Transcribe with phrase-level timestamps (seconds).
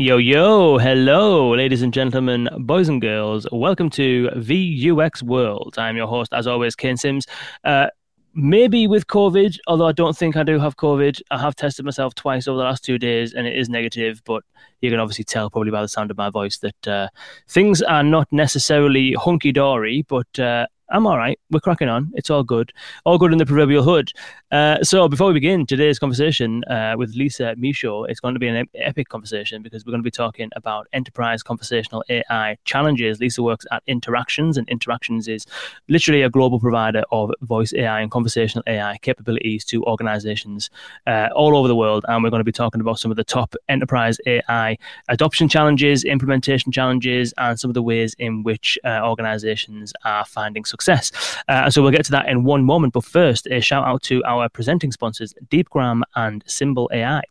[0.00, 3.46] Yo, yo, hello, ladies and gentlemen, boys and girls.
[3.52, 5.74] Welcome to VUX World.
[5.76, 7.26] I'm your host, as always, Kane Simms.
[7.64, 7.88] Uh,
[8.32, 11.20] maybe with COVID, although I don't think I do have COVID.
[11.30, 14.42] I have tested myself twice over the last two days and it is negative, but
[14.80, 17.08] you can obviously tell probably by the sound of my voice that uh,
[17.46, 21.38] things are not necessarily hunky dory, but uh, I'm all right.
[21.52, 22.10] We're cracking on.
[22.14, 22.72] It's all good.
[23.04, 24.10] All good in the proverbial hood.
[24.50, 28.48] Uh, so before we begin today's conversation uh, with Lisa Michaud, it's going to be
[28.48, 33.20] an epic conversation because we're going to be talking about enterprise conversational AI challenges.
[33.20, 35.46] Lisa works at Interactions, and Interactions is
[35.88, 40.70] literally a global provider of voice AI and conversational AI capabilities to organizations
[41.06, 42.04] uh, all over the world.
[42.08, 44.76] And we're going to be talking about some of the top enterprise AI
[45.08, 50.64] adoption challenges, implementation challenges, and some of the ways in which uh, organizations are finding
[50.64, 50.79] success.
[51.48, 52.92] Uh, so we'll get to that in one moment.
[52.92, 57.22] But first, a shout out to our our presenting sponsors, Deepgram and Symbl AI.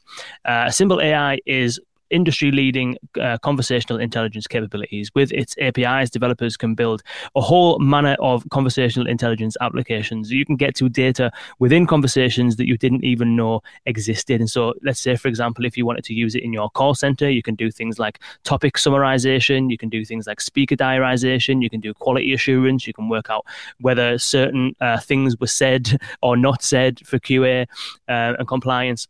[0.45, 5.12] Uh, Symbl AI is industry leading uh, conversational intelligence capabilities.
[5.16, 7.04] With its APIs, developers can build
[7.35, 10.32] a whole manner of conversational intelligence applications.
[10.32, 14.40] You can get to data within conversations that you didn't even know existed.
[14.40, 16.96] And so, let's say, for example, if you wanted to use it in your call
[16.96, 21.62] center, you can do things like topic summarization, you can do things like speaker diarization,
[21.62, 23.46] you can do quality assurance, you can work out
[23.82, 27.63] whether certain uh, things were said or not said for QA
[28.07, 29.07] uh, and compliance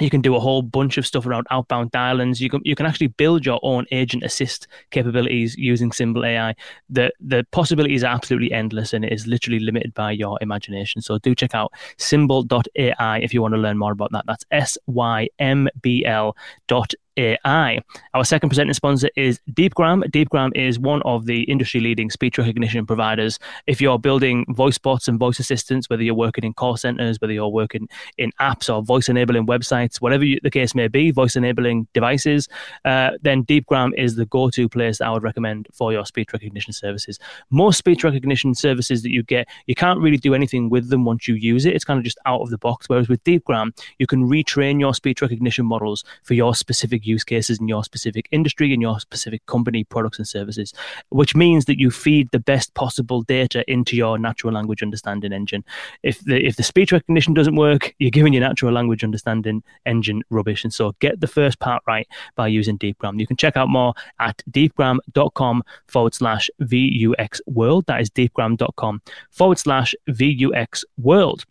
[0.00, 2.40] you can do a whole bunch of stuff around outbound dial-ins.
[2.40, 6.54] You can you can actually build your own agent assist capabilities using Symbl AI.
[6.88, 11.02] The the possibilities are absolutely endless, and it is literally limited by your imagination.
[11.02, 14.24] So do check out symbl.ai if you want to learn more about that.
[14.26, 17.80] That's S Y M B L dot AI.
[18.14, 20.04] Our second presenting sponsor is Deepgram.
[20.10, 23.38] Deepgram is one of the industry leading speech recognition providers.
[23.66, 27.32] If you're building voice bots and voice assistants, whether you're working in call centers, whether
[27.32, 27.88] you're working
[28.18, 32.48] in apps or voice enabling websites, whatever you, the case may be, voice enabling devices,
[32.84, 36.72] uh, then Deepgram is the go to place I would recommend for your speech recognition
[36.72, 37.18] services.
[37.50, 41.28] Most speech recognition services that you get, you can't really do anything with them once
[41.28, 41.74] you use it.
[41.74, 42.88] It's kind of just out of the box.
[42.88, 47.58] Whereas with Deepgram, you can retrain your speech recognition models for your specific use cases
[47.60, 50.72] in your specific industry, in your specific company, products, and services,
[51.10, 55.64] which means that you feed the best possible data into your natural language understanding engine.
[56.02, 60.22] If the if the speech recognition doesn't work, you're giving your natural language understanding engine
[60.30, 60.64] rubbish.
[60.64, 62.06] And so get the first part right
[62.36, 63.18] by using Deepgram.
[63.18, 67.86] You can check out more at deepgram.com forward slash VUX world.
[67.86, 71.44] That is deepgram.com forward slash VUX world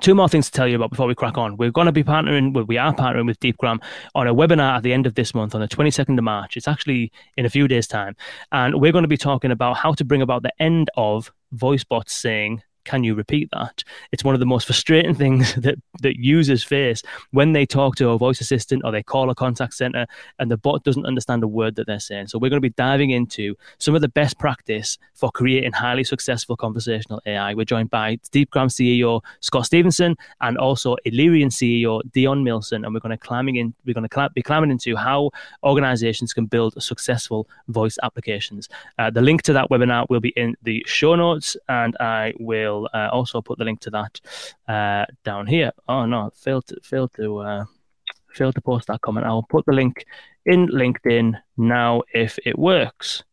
[0.00, 1.56] two more things to tell you about before we crack on.
[1.56, 3.82] We're going to be partnering, well, we are partnering with Deepgram
[4.14, 6.56] on a webinar at the end of this month on the 22nd of March.
[6.56, 8.16] It's actually in a few days' time.
[8.50, 11.84] And we're going to be talking about how to bring about the end of voice
[11.84, 13.84] bots saying can you repeat that?
[14.12, 18.10] It's one of the most frustrating things that, that users face when they talk to
[18.10, 20.06] a voice assistant or they call a contact center
[20.38, 22.28] and the bot doesn't understand a word that they're saying.
[22.28, 26.04] So we're going to be diving into some of the best practice for creating highly
[26.04, 27.54] successful conversational AI.
[27.54, 33.00] We're joined by Deepgram CEO Scott Stevenson and also Elerian CEO Dion Milson, and we're
[33.00, 33.74] going to climbing in.
[33.84, 35.30] We're going to be climbing into how
[35.62, 38.68] organizations can build successful voice applications.
[38.98, 42.69] Uh, the link to that webinar will be in the show notes, and I will
[42.70, 44.20] will uh, also put the link to that
[44.68, 45.72] uh, down here.
[45.88, 47.64] Oh no, failed to failed to uh,
[48.34, 49.26] failed to post that comment.
[49.26, 50.04] I'll put the link
[50.46, 53.24] in LinkedIn now if it works.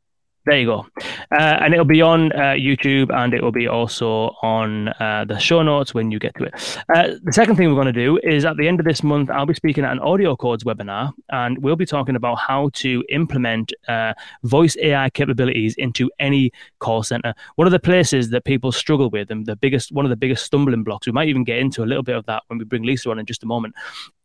[0.47, 0.87] There you go.
[1.29, 5.37] Uh, and it'll be on uh, YouTube and it will be also on uh, the
[5.37, 6.53] show notes when you get to it.
[6.95, 9.29] Uh, the second thing we're going to do is at the end of this month,
[9.29, 13.03] I'll be speaking at an audio AudioCodes webinar and we'll be talking about how to
[13.09, 14.13] implement uh,
[14.43, 17.33] voice AI capabilities into any call center.
[17.55, 20.45] One of the places that people struggle with and the biggest, one of the biggest
[20.45, 22.83] stumbling blocks, we might even get into a little bit of that when we bring
[22.83, 23.75] Lisa on in just a moment,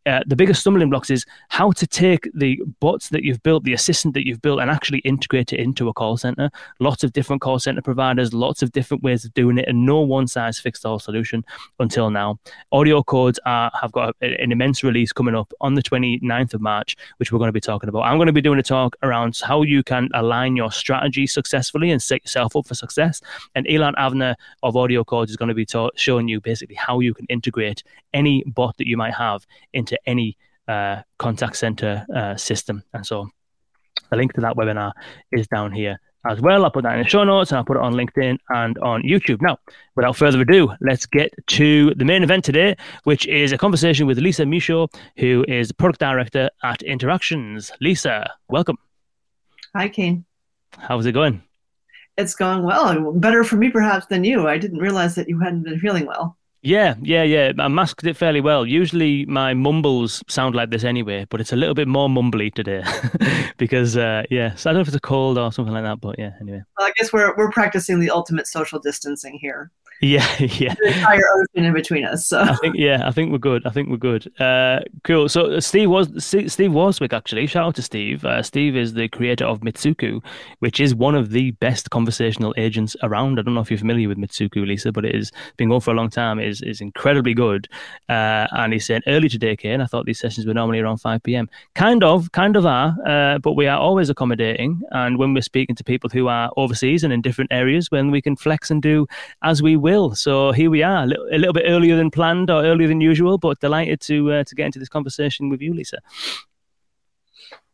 [0.07, 3.73] uh, the biggest stumbling blocks is how to take the bots that you've built, the
[3.73, 6.51] assistant that you've built, and actually integrate it into a call center.
[6.81, 10.01] Lots of different call center providers, lots of different ways of doing it, and no
[10.01, 11.45] one size fits all solution
[11.79, 12.39] until now.
[12.73, 17.33] AudioCodes are, have got an immense release coming up on the 29th of March, which
[17.33, 18.03] we're going to be talking about.
[18.03, 21.91] I'm going to be doing a talk around how you can align your strategy successfully
[21.91, 23.21] and set yourself up for success.
[23.55, 27.15] And Elon Avner of AudioCodes is going to be ta- showing you basically how you
[27.15, 27.83] can integrate
[28.15, 30.37] any bot that you might have into into any
[30.69, 32.83] uh, contact center uh, system.
[32.95, 33.29] And so
[34.11, 34.93] the link to that webinar
[35.31, 36.65] is down here as well.
[36.65, 39.03] I'll put that in the show notes and I'll put it on LinkedIn and on
[39.03, 39.43] YouTube.
[39.43, 39.59] Now,
[39.97, 44.19] without further ado, let's get to the main event today, which is a conversation with
[44.19, 47.73] Lisa Michaud, who is product director at Interactions.
[47.81, 48.77] Lisa, welcome.
[49.75, 50.25] Hi, Kane.
[50.79, 51.43] How's it going?
[52.17, 53.13] It's going well.
[53.13, 54.47] Better for me, perhaps, than you.
[54.47, 56.37] I didn't realize that you hadn't been feeling well.
[56.63, 57.53] Yeah, yeah, yeah.
[57.59, 58.65] I masked it fairly well.
[58.65, 62.85] Usually my mumbles sound like this anyway, but it's a little bit more mumbly today
[63.59, 66.01] because, uh, yeah, so I don't know if it's a cold or something like that,
[66.01, 66.63] but yeah, anyway.
[66.79, 69.73] Well, I guess we're, we're practicing the ultimate social distancing here.
[70.03, 70.75] Yeah, yeah.
[70.81, 72.27] The entire ocean in between us.
[72.27, 73.65] So I think yeah, I think we're good.
[73.65, 74.29] I think we're good.
[74.41, 75.29] Uh, cool.
[75.29, 77.47] So uh, Steve was Steve Worswick actually.
[77.47, 78.25] Shout out to Steve.
[78.25, 80.21] Uh, Steve is the creator of Mitsuku,
[80.59, 83.39] which is one of the best conversational agents around.
[83.39, 85.93] I don't know if you're familiar with Mitsuku, Lisa, but it is been going for
[85.93, 86.41] a long time.
[86.41, 87.69] It is is incredibly good.
[88.09, 89.81] Uh, and he said early today, Kane.
[89.81, 91.49] I thought these sessions were normally around five p.m.
[91.77, 94.83] Kind of, kind of are, uh, but we are always accommodating.
[94.91, 98.21] And when we're speaking to people who are overseas and in different areas, when we
[98.21, 99.07] can flex and do
[99.45, 100.15] as we will will.
[100.15, 103.01] So here we are, a little, a little, bit earlier than planned or earlier than
[103.01, 105.99] usual, but delighted to uh, to get into this conversation with you, Lisa.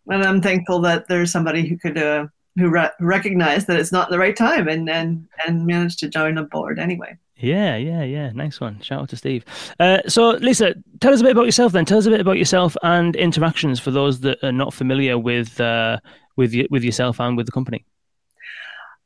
[0.09, 2.27] And I'm thankful that there's somebody who could uh,
[2.57, 6.35] who re- recognize that it's not the right time and and and managed to join
[6.35, 7.17] the board anyway.
[7.37, 8.33] Yeah, yeah, yeah.
[8.33, 8.81] Nice one.
[8.81, 9.45] Shout out to Steve.
[9.79, 11.85] Uh, so, Lisa, tell us a bit about yourself then.
[11.85, 15.61] Tell us a bit about yourself and interactions for those that are not familiar with
[15.61, 15.99] uh,
[16.37, 17.85] with with yourself and with the company.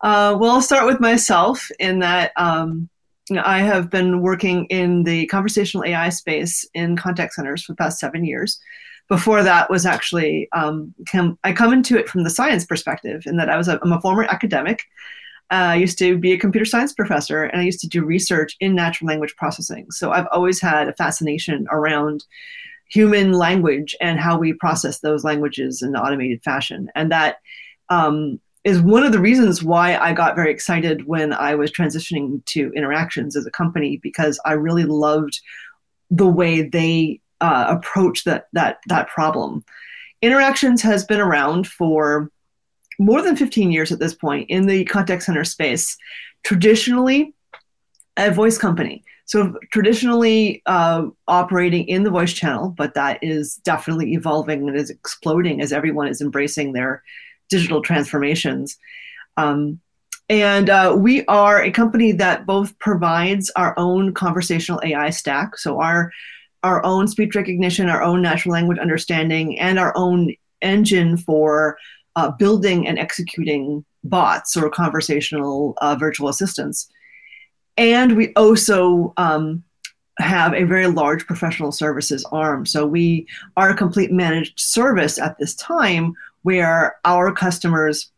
[0.02, 2.88] Uh, well, I'll start with myself in that um,
[3.30, 7.98] I have been working in the conversational AI space in contact centers for the past
[7.98, 8.58] seven years.
[9.08, 13.36] Before that was actually, um, com- I come into it from the science perspective in
[13.36, 14.84] that I was a, I'm a former academic.
[15.50, 18.56] Uh, I used to be a computer science professor and I used to do research
[18.60, 19.90] in natural language processing.
[19.90, 22.24] So I've always had a fascination around
[22.88, 26.90] human language and how we process those languages in an automated fashion.
[26.94, 27.36] And that
[27.88, 32.44] um, is one of the reasons why I got very excited when I was transitioning
[32.46, 35.40] to Interactions as a company because I really loved
[36.10, 39.64] the way they uh, approach that that that problem.
[40.20, 42.30] Interactions has been around for
[42.98, 45.96] more than 15 years at this point in the contact center space.
[46.44, 47.34] Traditionally,
[48.16, 49.02] a voice company.
[49.24, 54.90] So traditionally uh, operating in the voice channel, but that is definitely evolving and is
[54.90, 57.02] exploding as everyone is embracing their
[57.52, 58.76] digital transformations.
[59.36, 59.80] Um,
[60.28, 65.80] and uh, we are a company that both provides our own conversational AI stack, so
[65.80, 66.10] our
[66.64, 70.32] our own speech recognition, our own natural language understanding, and our own
[70.62, 71.76] engine for
[72.16, 76.88] uh, building and executing bots or conversational uh, virtual assistants.
[77.76, 79.64] And we also um,
[80.18, 82.64] have a very large professional services arm.
[82.64, 83.26] So we
[83.56, 88.10] are a complete managed service at this time where our customers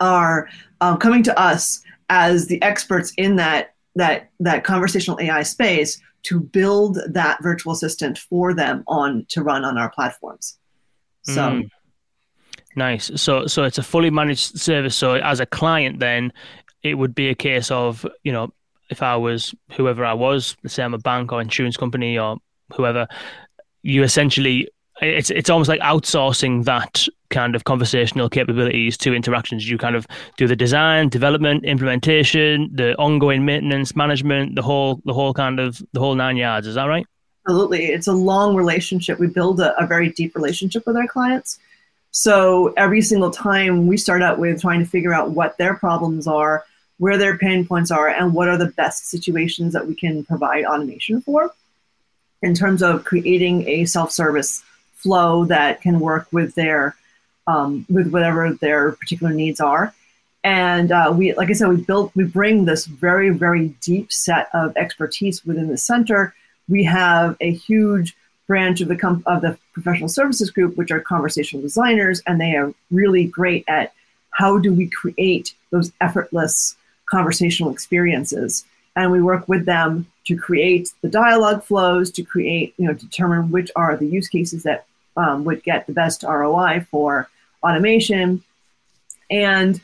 [0.00, 0.48] are
[0.80, 6.40] um, coming to us as the experts in that that that conversational AI space to
[6.40, 10.58] build that virtual assistant for them on to run on our platforms.
[11.22, 11.70] So mm.
[12.76, 13.10] nice.
[13.16, 14.96] So so it's a fully managed service.
[14.96, 16.32] So as a client, then
[16.82, 18.52] it would be a case of you know
[18.90, 22.36] if I was whoever I was, let's say I'm a bank or insurance company or
[22.74, 23.08] whoever,
[23.82, 24.68] you essentially
[25.00, 29.68] it's it's almost like outsourcing that kind of conversational capabilities to interactions.
[29.68, 30.06] You kind of
[30.36, 35.82] do the design, development, implementation, the ongoing maintenance, management, the whole the whole kind of
[35.92, 36.66] the whole nine yards.
[36.68, 37.06] Is that right?
[37.48, 37.86] Absolutely.
[37.86, 39.18] It's a long relationship.
[39.18, 41.58] We build a, a very deep relationship with our clients.
[42.12, 46.26] So every single time we start out with trying to figure out what their problems
[46.26, 46.64] are,
[46.98, 50.64] where their pain points are, and what are the best situations that we can provide
[50.64, 51.50] automation for
[52.42, 54.62] in terms of creating a self-service
[54.94, 56.94] flow that can work with their
[57.46, 59.94] um, with whatever their particular needs are.
[60.44, 64.48] And uh, we, like I said, we built, we bring this very, very deep set
[64.52, 66.34] of expertise within the center.
[66.68, 68.16] We have a huge
[68.48, 72.74] branch of the of the professional services group, which are conversational designers, and they are
[72.90, 73.92] really great at
[74.30, 78.64] how do we create those effortless conversational experiences.
[78.96, 83.50] And we work with them to create the dialogue flows, to create, you know, determine
[83.50, 87.28] which are the use cases that um, would get the best ROI for
[87.62, 88.42] automation.
[89.30, 89.80] And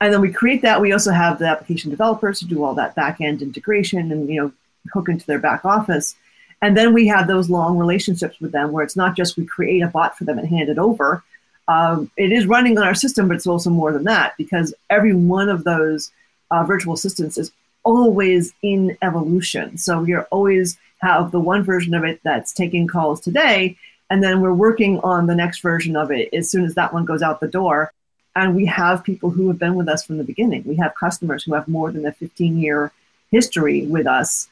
[0.00, 0.80] and then we create that.
[0.80, 4.40] We also have the application developers who do all that back end integration and you
[4.40, 4.52] know
[4.92, 6.14] hook into their back office.
[6.60, 9.80] And then we have those long relationships with them where it's not just we create
[9.80, 11.22] a bot for them and hand it over.
[11.68, 15.14] Um, it is running on our system, but it's also more than that because every
[15.14, 16.10] one of those
[16.50, 17.52] uh, virtual assistants is
[17.84, 19.76] always in evolution.
[19.78, 23.76] So we are always have the one version of it that's taking calls today,
[24.10, 27.04] and then we're working on the next version of it as soon as that one
[27.04, 27.92] goes out the door.
[28.34, 30.62] And we have people who have been with us from the beginning.
[30.64, 32.92] We have customers who have more than a 15 year
[33.30, 34.48] history with us.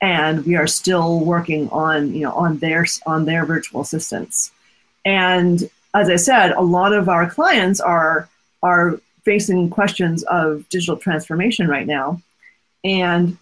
[0.00, 4.52] And we are still working on, you know, on their on their virtual assistants.
[5.04, 8.28] And as I said, a lot of our clients are
[8.62, 12.20] are facing questions of digital transformation right now.
[12.84, 13.38] And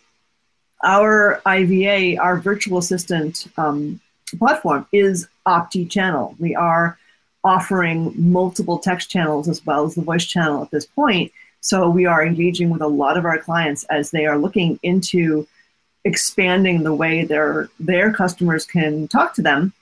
[0.82, 4.00] our IVA, our virtual assistant um,
[4.38, 6.38] platform, is OptiChannel.
[6.38, 6.98] We are
[7.42, 11.30] offering multiple text channels as well as the voice channel at this point.
[11.60, 15.46] So we are engaging with a lot of our clients as they are looking into
[16.04, 19.72] expanding the way their their customers can talk to them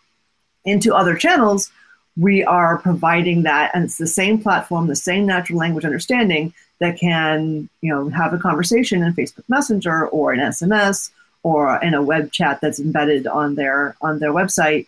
[0.65, 1.71] into other channels.
[2.17, 6.99] We are providing that, and it's the same platform, the same natural language understanding that
[6.99, 11.11] can, you know, have a conversation in Facebook Messenger or an SMS
[11.43, 14.87] or in a web chat that's embedded on their on their website.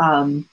[0.00, 0.48] Um,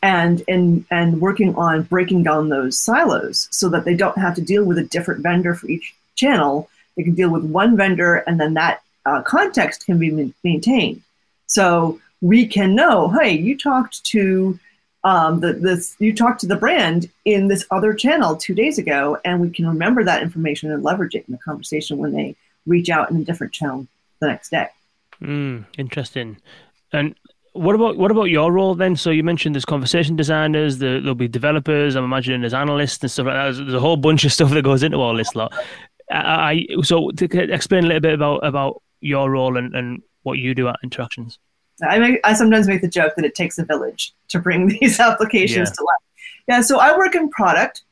[0.00, 4.40] and and and working on breaking down those silos so that they don't have to
[4.40, 6.70] deal with a different vendor for each channel.
[6.96, 11.02] They can deal with one vendor, and then that uh, context can be maintained.
[11.46, 14.58] So we can know, hey, you talked to
[15.04, 19.18] um, the, this, you talked to the brand in this other channel two days ago,
[19.24, 22.34] and we can remember that information and leverage it in the conversation when they
[22.66, 23.86] reach out in a different channel
[24.20, 24.68] the next day.
[25.22, 26.36] Mm, interesting.
[26.92, 27.14] And
[27.52, 28.96] what about what about your role then?
[28.96, 31.96] So you mentioned there's conversation designers, there, will be developers.
[31.96, 33.56] I'm imagining there's analysts and stuff like that.
[33.56, 35.52] There's, a whole bunch of stuff that goes into all this lot.
[36.10, 40.54] I, so to explain a little bit about about your role and, and what you
[40.54, 41.38] do at Interactions.
[41.86, 44.98] I make, I sometimes make the joke that it takes a village to bring these
[44.98, 45.74] applications yeah.
[45.74, 45.96] to life.
[46.48, 47.82] Yeah, so I work in product,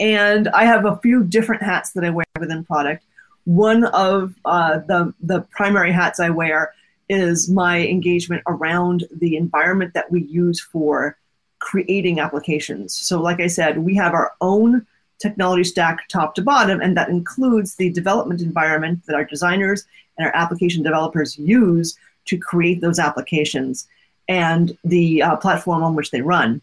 [0.00, 3.04] and I have a few different hats that I wear within product.
[3.44, 6.74] One of uh, the the primary hats I wear
[7.08, 11.16] is my engagement around the environment that we use for
[11.58, 12.94] creating applications.
[12.94, 14.86] So, like I said, we have our own
[15.18, 19.84] technology stack top to bottom, and that includes the development environment that our designers
[20.16, 21.96] and our application developers use
[22.26, 23.88] to create those applications
[24.28, 26.60] and the uh, platform on which they run.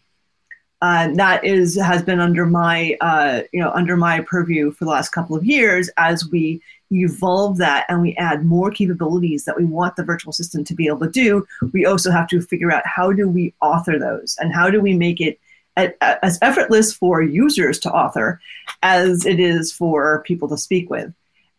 [0.82, 4.90] Uh, that is has been under my uh, you know under my purview for the
[4.90, 9.64] last couple of years as we evolve that and we add more capabilities that we
[9.64, 11.46] want the virtual assistant to be able to do.
[11.72, 14.94] We also have to figure out how do we author those and how do we
[14.94, 15.40] make it
[15.76, 18.40] as effortless for users to author
[18.82, 21.12] as it is for people to speak with.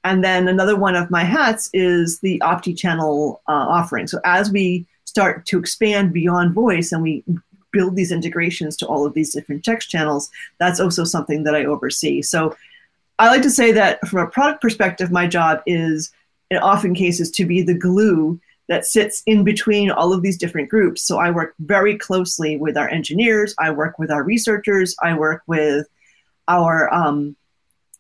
[0.04, 4.08] And then another one of my hats is the Opti channel uh, offering.
[4.08, 7.24] So as we start to expand beyond voice and we
[7.72, 11.66] build these integrations to all of these different text channels, that's also something that I
[11.66, 12.22] oversee.
[12.22, 12.56] So
[13.20, 16.12] I like to say that from a product perspective, my job is
[16.52, 20.70] in often cases to be the glue that sits in between all of these different
[20.70, 21.02] groups.
[21.02, 25.42] So I work very closely with our engineers, I work with our researchers, I work
[25.48, 25.88] with
[26.48, 27.36] our um,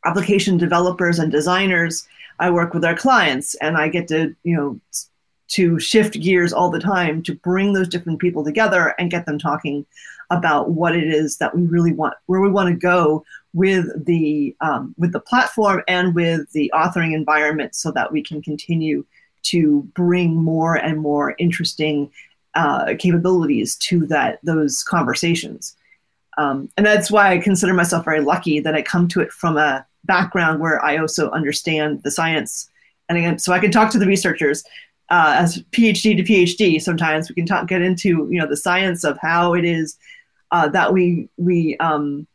[0.05, 2.07] application developers and designers.
[2.39, 4.79] I work with our clients, and I get to you know
[5.49, 9.39] to shift gears all the time to bring those different people together and get them
[9.39, 9.85] talking
[10.29, 13.23] about what it is that we really want, where we want to go
[13.53, 18.41] with the um, with the platform and with the authoring environment, so that we can
[18.41, 19.05] continue
[19.43, 22.11] to bring more and more interesting
[22.55, 25.75] uh, capabilities to that those conversations.
[26.37, 29.57] Um, and that's why I consider myself very lucky that I come to it from
[29.57, 32.69] a background where I also understand the science.
[33.09, 34.63] And again, so I can talk to the researchers
[35.09, 36.81] uh, as PhD to PhD.
[36.81, 39.97] Sometimes we can talk, get into you know the science of how it is
[40.51, 42.27] uh, that we we um,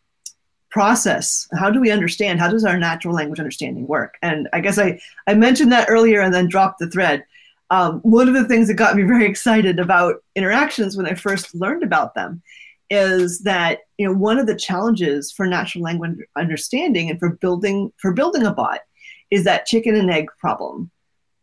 [0.71, 1.49] process.
[1.59, 2.41] How do we understand?
[2.41, 4.17] How does our natural language understanding work?
[4.23, 7.25] And I guess I I mentioned that earlier and then dropped the thread.
[7.71, 11.55] Um, one of the things that got me very excited about interactions when I first
[11.55, 12.43] learned about them
[12.91, 17.93] is that you know one of the challenges for natural language understanding and for building
[17.99, 18.81] for building a bot
[19.31, 20.91] is that chicken and egg problem.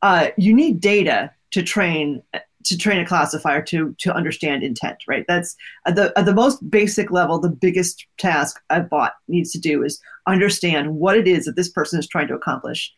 [0.02, 2.22] Uh, you need data to train
[2.66, 5.26] to train a classifier to to understand intent, right?
[5.28, 7.40] That's at the at the most basic level.
[7.40, 11.70] The biggest task a bot needs to do is understand what it is that this
[11.70, 12.94] person is trying to accomplish,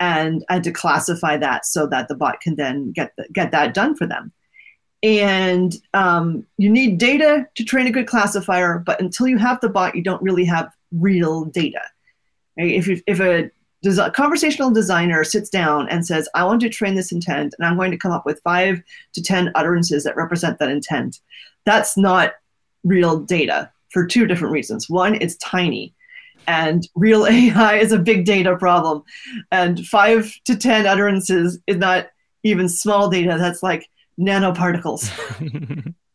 [0.00, 3.74] and and to classify that so that the bot can then get the, get that
[3.74, 4.32] done for them
[5.04, 9.68] and um, you need data to train a good classifier but until you have the
[9.68, 11.82] bot you don't really have real data
[12.58, 12.72] right?
[12.72, 13.50] if, you, if a
[13.84, 17.76] des- conversational designer sits down and says i want to train this intent and i'm
[17.76, 21.20] going to come up with five to ten utterances that represent that intent
[21.64, 22.32] that's not
[22.82, 25.94] real data for two different reasons one it's tiny
[26.46, 29.02] and real ai is a big data problem
[29.52, 32.08] and five to ten utterances is not
[32.42, 33.88] even small data that's like
[34.18, 35.10] nanoparticles.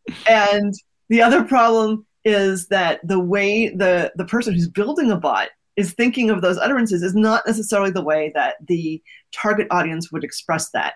[0.29, 0.73] and
[1.09, 5.93] the other problem is that the way the, the person who's building a bot is
[5.93, 10.69] thinking of those utterances is not necessarily the way that the target audience would express
[10.71, 10.93] that.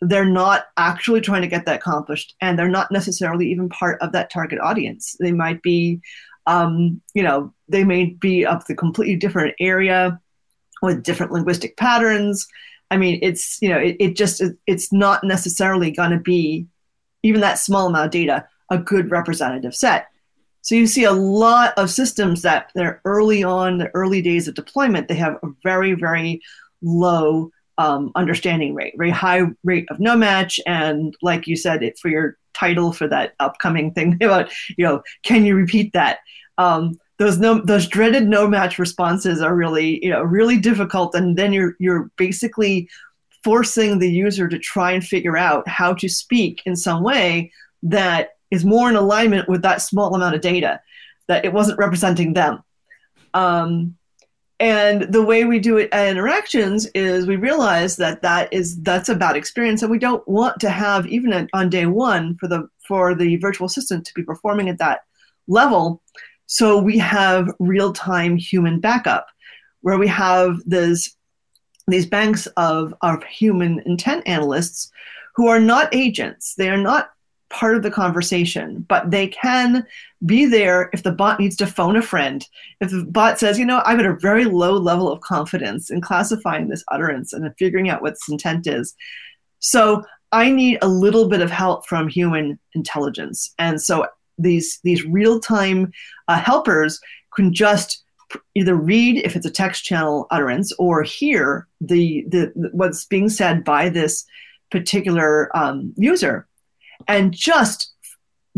[0.00, 4.12] They're not actually trying to get that accomplished, and they're not necessarily even part of
[4.12, 5.16] that target audience.
[5.20, 6.00] They might be,
[6.46, 10.18] um, you know, they may be of the completely different area
[10.80, 12.48] with different linguistic patterns
[12.90, 16.66] I mean, it's you know, it, it just it's not necessarily going to be
[17.22, 20.08] even that small amount of data a good representative set.
[20.62, 24.54] So you see a lot of systems that they're early on, the early days of
[24.54, 26.40] deployment, they have a very very
[26.82, 31.98] low um, understanding rate, very high rate of no match, and like you said, it
[31.98, 36.18] for your title for that upcoming thing about you know, can you repeat that?
[36.58, 41.36] Um, those no those dreaded no match responses are really you know really difficult and
[41.36, 42.88] then you're you're basically
[43.44, 47.52] forcing the user to try and figure out how to speak in some way
[47.82, 50.80] that is more in alignment with that small amount of data
[51.28, 52.62] that it wasn't representing them
[53.34, 53.96] um,
[54.58, 59.08] and the way we do it at interactions is we realize that that is that's
[59.08, 62.68] a bad experience and we don't want to have even on day one for the
[62.86, 65.00] for the virtual assistant to be performing at that
[65.48, 66.02] level
[66.52, 69.28] so we have real time human backup
[69.82, 71.14] where we have this,
[71.86, 74.90] these banks of, of human intent analysts
[75.36, 76.56] who are not agents.
[76.56, 77.10] They are not
[77.50, 79.86] part of the conversation, but they can
[80.24, 82.46] be there if the bot needs to phone a friend.
[82.80, 86.00] If the bot says, you know, I'm at a very low level of confidence in
[86.00, 88.94] classifying this utterance and figuring out what its intent is.
[89.58, 93.52] So I need a little bit of help from human intelligence.
[93.58, 94.06] And so
[94.38, 95.92] these these real time
[96.28, 97.00] uh, helpers
[97.34, 98.04] can just
[98.54, 103.64] either read if it's a text channel utterance or hear the, the, what's being said
[103.64, 104.24] by this
[104.70, 106.46] particular um, user
[107.08, 107.92] and just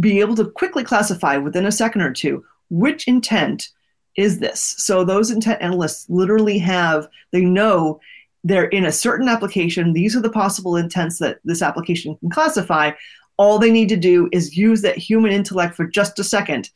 [0.00, 3.68] be able to quickly classify within a second or two which intent
[4.16, 4.74] is this.
[4.78, 8.00] So those intent analysts literally have they know
[8.44, 9.92] they're in a certain application.
[9.92, 12.92] These are the possible intents that this application can classify.
[13.36, 16.70] All they need to do is use that human intellect for just a second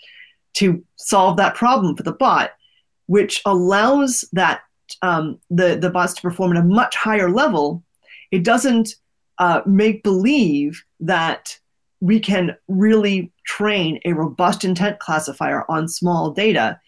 [0.55, 2.53] to solve that problem for the bot,
[3.07, 4.61] which allows that
[5.03, 7.83] um, the the bots to perform at a much higher level.
[8.31, 8.95] It doesn't
[9.39, 11.59] uh, make believe that
[12.01, 16.81] we can really train a robust intent classifier on small data.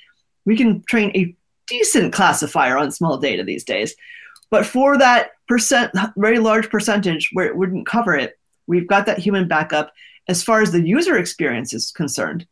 [0.44, 1.34] We can train a
[1.66, 3.94] decent classifier on small data these days,
[4.50, 9.18] but for that percent, very large percentage where it wouldn't cover it, We've got that
[9.18, 9.92] human backup.
[10.28, 12.46] As far as the user experience is concerned,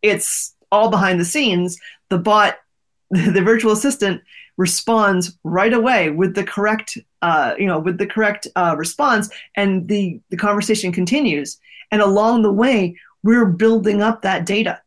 [0.00, 1.76] it's all behind the scenes.
[2.08, 2.56] The bot,
[3.10, 4.22] the virtual assistant,
[4.56, 9.88] responds right away with the correct, uh, you know, with the correct uh, response, and
[9.88, 11.58] the the conversation continues.
[11.90, 14.80] And along the way, we're building up that data.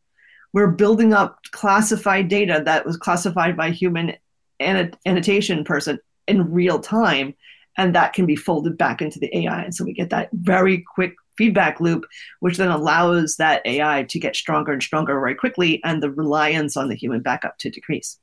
[0.54, 4.15] We're building up classified data that was classified by human
[4.62, 7.36] annotation person in real time
[7.78, 9.62] and that can be folded back into the AI.
[9.62, 12.06] And so we get that very quick feedback loop,
[12.41, 16.75] which then allows that AI to get stronger and stronger very quickly and the reliance
[16.75, 18.19] on the human backup to decrease.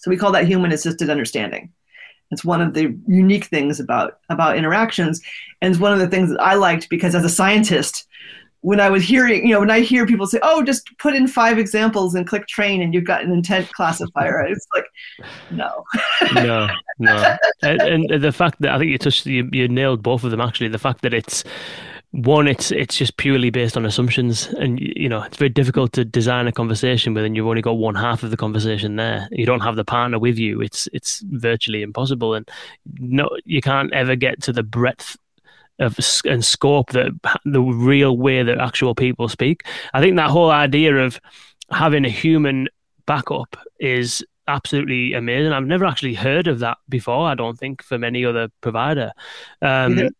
[0.00, 1.72] So we call that human assisted understanding.
[2.34, 5.22] It's one of the unique things about about interactions,
[5.62, 8.06] and it's one of the things that I liked because as a scientist,
[8.60, 11.26] when I was hearing, you know, when I hear people say, "Oh, just put in
[11.26, 14.86] five examples and click train, and you've got an intent classifier," it's like,
[15.50, 15.84] no,
[16.34, 16.68] no,
[16.98, 17.36] no.
[17.62, 20.40] And, and, the fact that I think you touched, you, you nailed both of them
[20.40, 20.68] actually.
[20.68, 21.44] The fact that it's
[22.14, 26.04] one, it's it's just purely based on assumptions, and you know, it's very difficult to
[26.04, 29.28] design a conversation when you've only got one half of the conversation there.
[29.32, 30.60] You don't have the partner with you.
[30.60, 32.48] It's it's virtually impossible, and
[33.00, 35.16] no, you can't ever get to the breadth
[35.80, 37.10] of and scope that
[37.44, 39.64] the real way that actual people speak.
[39.92, 41.20] I think that whole idea of
[41.72, 42.68] having a human
[43.06, 45.52] backup is absolutely amazing.
[45.52, 47.26] I've never actually heard of that before.
[47.26, 49.10] I don't think from any other provider.
[49.62, 50.10] Um,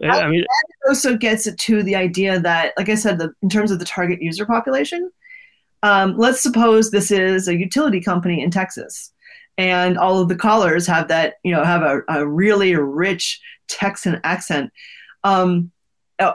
[0.00, 3.32] yeah, I mean, it also gets it to the idea that, like I said, the,
[3.42, 5.10] in terms of the target user population,
[5.82, 9.12] um, let's suppose this is a utility company in Texas
[9.58, 14.20] and all of the callers have that you know have a, a really rich Texan
[14.24, 14.72] accent
[15.24, 15.70] um,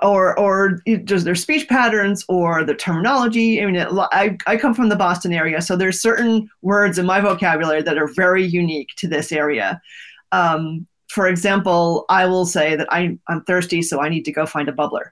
[0.02, 3.62] or or just their speech patterns or the terminology.
[3.62, 3.78] I mean,
[4.12, 7.98] I, I come from the Boston area, so there's certain words in my vocabulary that
[7.98, 9.82] are very unique to this area.
[10.32, 14.46] Um, for example, I will say that I, I'm thirsty, so I need to go
[14.46, 15.12] find a bubbler.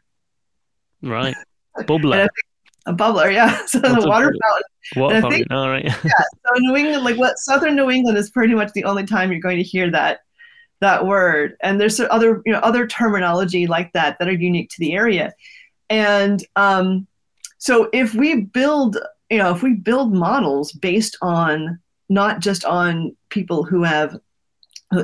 [1.02, 1.36] Right,
[1.80, 2.28] bubbler
[2.86, 3.66] a bubbler, yeah.
[3.68, 4.64] So What's the water fountain.
[4.96, 5.46] Water fountain.
[5.52, 5.86] All right.
[6.04, 6.12] yeah.
[6.46, 9.42] So New England, like what Southern New England is pretty much the only time you're
[9.42, 10.20] going to hear that
[10.82, 11.56] that word.
[11.62, 15.34] And there's other you know other terminology like that that are unique to the area.
[15.90, 17.08] And um,
[17.58, 18.98] so if we build
[19.30, 21.80] you know if we build models based on
[22.10, 24.20] not just on people who have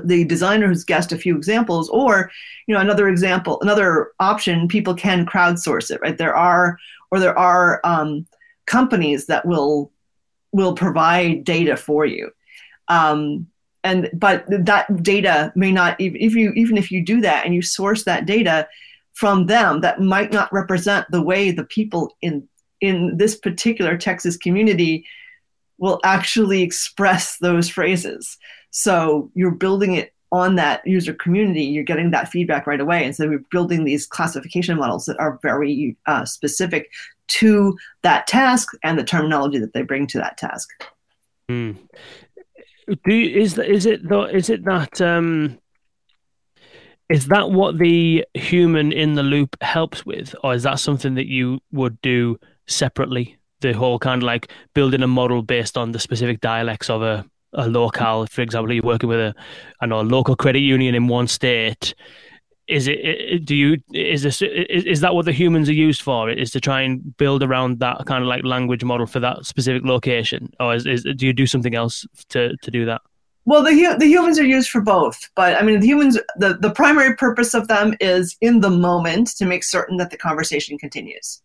[0.04, 2.32] the designer who's guessed a few examples or
[2.67, 6.78] you know another example another option people can crowdsource it right there are
[7.10, 8.26] or there are um,
[8.65, 9.91] companies that will
[10.52, 12.32] will provide data for you.
[12.88, 13.48] Um,
[13.84, 17.54] and but that data may not even if you even if you do that and
[17.54, 18.67] you source that data
[19.13, 22.48] from them that might not represent the way the people in
[22.80, 25.06] in this particular Texas community
[25.80, 28.38] will actually express those phrases.
[28.71, 33.03] So you're building it on that user community, you're getting that feedback right away.
[33.03, 36.89] And so we're building these classification models that are very uh, specific
[37.27, 40.69] to that task and the terminology that they bring to that task.
[41.49, 41.77] Mm.
[43.05, 44.01] Do you, is is it?
[44.34, 45.60] Is it that um,
[47.10, 51.27] is that what the human in the loop helps with, or is that something that
[51.27, 53.38] you would do separately?
[53.60, 57.25] The whole kind of like building a model based on the specific dialects of a,
[57.54, 59.36] a local, For example, you're working with a,
[59.82, 61.94] I know, a local credit union in one state.
[62.68, 63.44] Is it?
[63.46, 63.78] Do you?
[63.92, 64.42] Is this?
[64.42, 66.30] Is, is that what the humans are used for?
[66.30, 69.84] Is to try and build around that kind of like language model for that specific
[69.84, 73.02] location, or is, is do you do something else to to do that?
[73.44, 76.72] Well, the the humans are used for both, but I mean, the humans the the
[76.72, 81.42] primary purpose of them is in the moment to make certain that the conversation continues,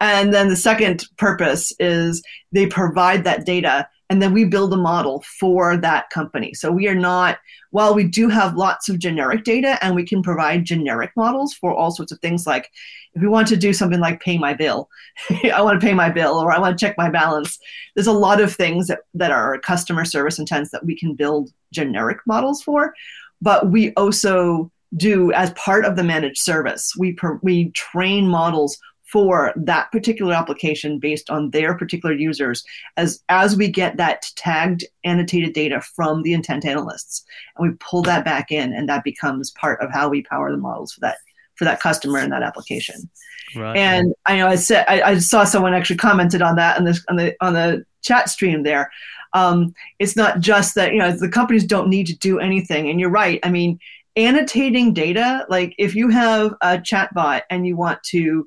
[0.00, 4.76] and then the second purpose is they provide that data, and then we build a
[4.76, 6.54] model for that company.
[6.54, 7.38] So we are not
[7.70, 11.74] while we do have lots of generic data, and we can provide generic models for
[11.74, 12.70] all sorts of things like
[13.14, 14.88] if we want to do something like pay my bill,
[15.52, 17.58] I want to pay my bill or I want to check my balance.
[17.94, 21.52] There's a lot of things that, that are customer service intents that we can build
[21.72, 22.94] generic models for,
[23.40, 26.92] but we also do as part of the managed service.
[26.96, 28.78] We per, we train models
[29.14, 32.64] for that particular application based on their particular users
[32.96, 37.24] as as we get that tagged annotated data from the intent analysts
[37.56, 40.56] and we pull that back in and that becomes part of how we power the
[40.58, 41.18] models for that
[41.54, 43.08] for that customer and that application.
[43.54, 43.76] Right.
[43.76, 47.04] And I know I said I, I, saw someone actually commented on that on this
[47.08, 48.90] on the on the chat stream there.
[49.32, 52.98] Um, it's not just that you know the companies don't need to do anything, and
[52.98, 53.38] you're right.
[53.44, 53.78] I mean,
[54.16, 58.44] annotating data, like if you have a chatbot and you want to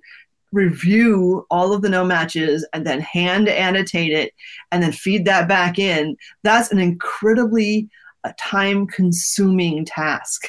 [0.51, 4.33] review all of the no matches and then hand annotate it
[4.71, 7.89] and then feed that back in, that's an incredibly
[8.23, 10.47] uh, time consuming task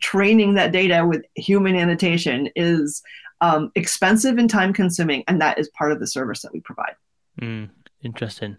[0.00, 3.02] training that data with human annotation is
[3.40, 6.94] um, expensive and time consuming, and that is part of the service that we provide.
[7.40, 7.70] Mm,
[8.02, 8.58] interesting.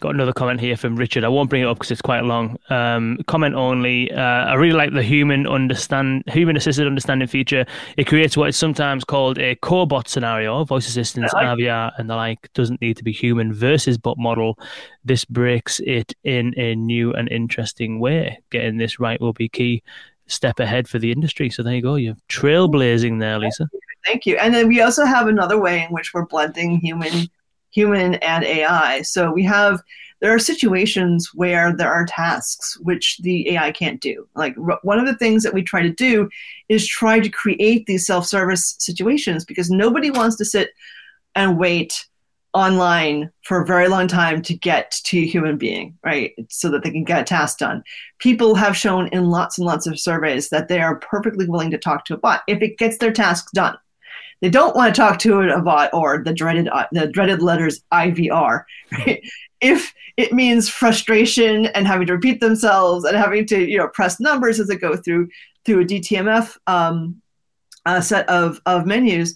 [0.00, 1.24] Got another comment here from Richard.
[1.24, 2.58] I won't bring it up because it's quite long.
[2.68, 4.10] Um, comment only.
[4.12, 7.66] Uh, I really like the human understand human assisted understanding feature.
[7.96, 12.52] It creates what is sometimes called a cobot scenario, voice assistants, like and the like.
[12.54, 14.58] Doesn't need to be human versus bot model.
[15.04, 18.40] This breaks it in a new and interesting way.
[18.50, 19.82] Getting this right will be key
[20.26, 21.50] step ahead for the industry.
[21.50, 21.96] So there you go.
[21.96, 23.68] You're trailblazing there, Lisa.
[24.06, 24.36] Thank you.
[24.36, 27.28] And then we also have another way in which we're blending human
[27.70, 29.02] human and AI.
[29.02, 29.82] So we have
[30.20, 34.28] there are situations where there are tasks which the AI can't do.
[34.34, 36.28] Like one of the things that we try to do
[36.68, 40.70] is try to create these self-service situations because nobody wants to sit
[41.34, 42.06] and wait
[42.52, 46.34] online for a very long time to get to a human being, right?
[46.50, 47.82] So that they can get a task done.
[48.18, 51.78] People have shown in lots and lots of surveys that they are perfectly willing to
[51.78, 53.78] talk to a bot if it gets their tasks done.
[54.40, 57.82] They don't want to talk to it about or the dreaded uh, the dreaded letters
[57.92, 59.22] IVR, right?
[59.60, 64.18] if it means frustration and having to repeat themselves and having to you know press
[64.18, 65.28] numbers as they go through
[65.64, 67.20] through a DTMF um,
[67.86, 69.34] a set of of menus.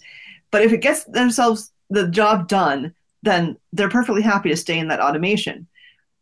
[0.51, 4.87] But if it gets themselves the job done, then they're perfectly happy to stay in
[4.87, 5.67] that automation.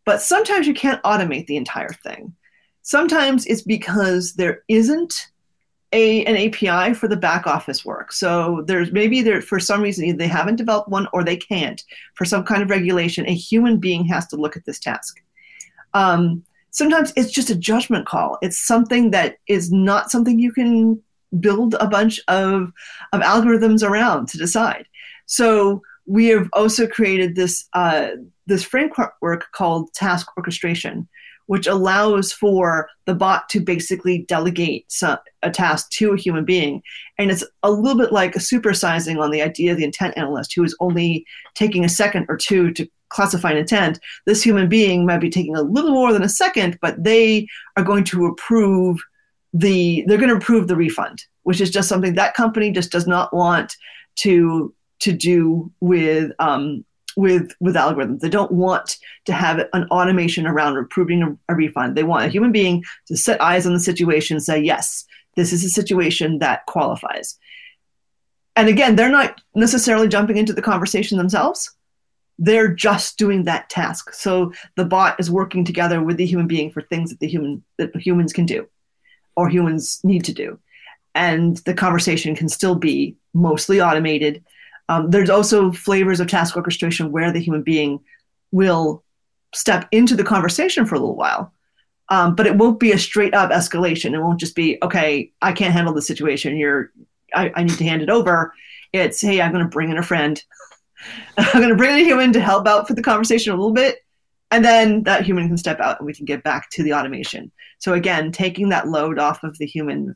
[0.06, 2.36] But sometimes you can't automate the entire thing.
[2.82, 5.30] Sometimes it's because there isn't
[5.94, 8.12] a, an API for the back office work.
[8.12, 11.82] So there's maybe there for some reason they haven't developed one or they can't
[12.16, 13.28] for some kind of regulation.
[13.28, 15.22] A human being has to look at this task.
[15.94, 18.38] Um, sometimes it's just a judgment call.
[18.42, 21.02] It's something that is not something you can
[21.40, 22.72] build a bunch of
[23.14, 24.86] of algorithms around to decide.
[25.26, 28.10] So we have also created this uh,
[28.46, 31.08] this framework called task orchestration,
[31.48, 36.82] which allows for the bot to basically delegate some, a task to a human being.
[37.18, 40.64] And it's a little bit like supersizing on the idea of the intent analyst who
[40.64, 44.00] is only taking a second or two to classify an intent.
[44.26, 47.84] This human being might be taking a little more than a second, but they are
[47.84, 49.00] going to approve
[49.54, 53.06] the they're going to approve the refund, which is just something that company just does
[53.06, 53.76] not want
[54.16, 56.84] to to do with um,
[57.16, 58.20] with with algorithms.
[58.20, 61.96] They don't want to have an automation around approving a, a, refund.
[61.96, 65.54] They want a human being to set eyes on the situation, and say yes, this
[65.54, 67.38] is a situation that qualifies.
[68.56, 71.72] And again, they're not necessarily jumping into the conversation themselves,
[72.40, 74.14] they're just doing that task.
[74.14, 77.64] So the bot is working together with the human being for things that the human
[77.78, 78.68] that humans can do
[79.36, 80.60] or humans need to do.
[81.16, 84.44] And the conversation can still be mostly automated.
[84.90, 88.00] Um, there's also flavors of task orchestration where the human being
[88.52, 89.04] will
[89.54, 91.54] step into the conversation for a little while.
[92.10, 94.14] Um, but it won't be a straight up escalation.
[94.14, 96.58] It won't just be, okay, I can't handle the situation.
[96.58, 96.92] You're,
[97.34, 98.54] I, I need to hand it over.
[98.92, 100.42] It's, hey, I'm going to bring in a friend.
[101.38, 103.74] I'm going to bring in a human to help out for the conversation a little
[103.74, 104.00] bit.
[104.52, 107.52] And then that human can step out and we can get back to the automation.
[107.80, 110.16] So again, taking that load off of the human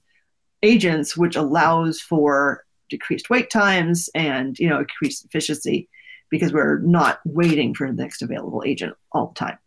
[0.62, 5.90] agents, which allows for decreased wait times and you know increased efficiency
[6.30, 9.58] because we're not waiting for the next available agent all the time.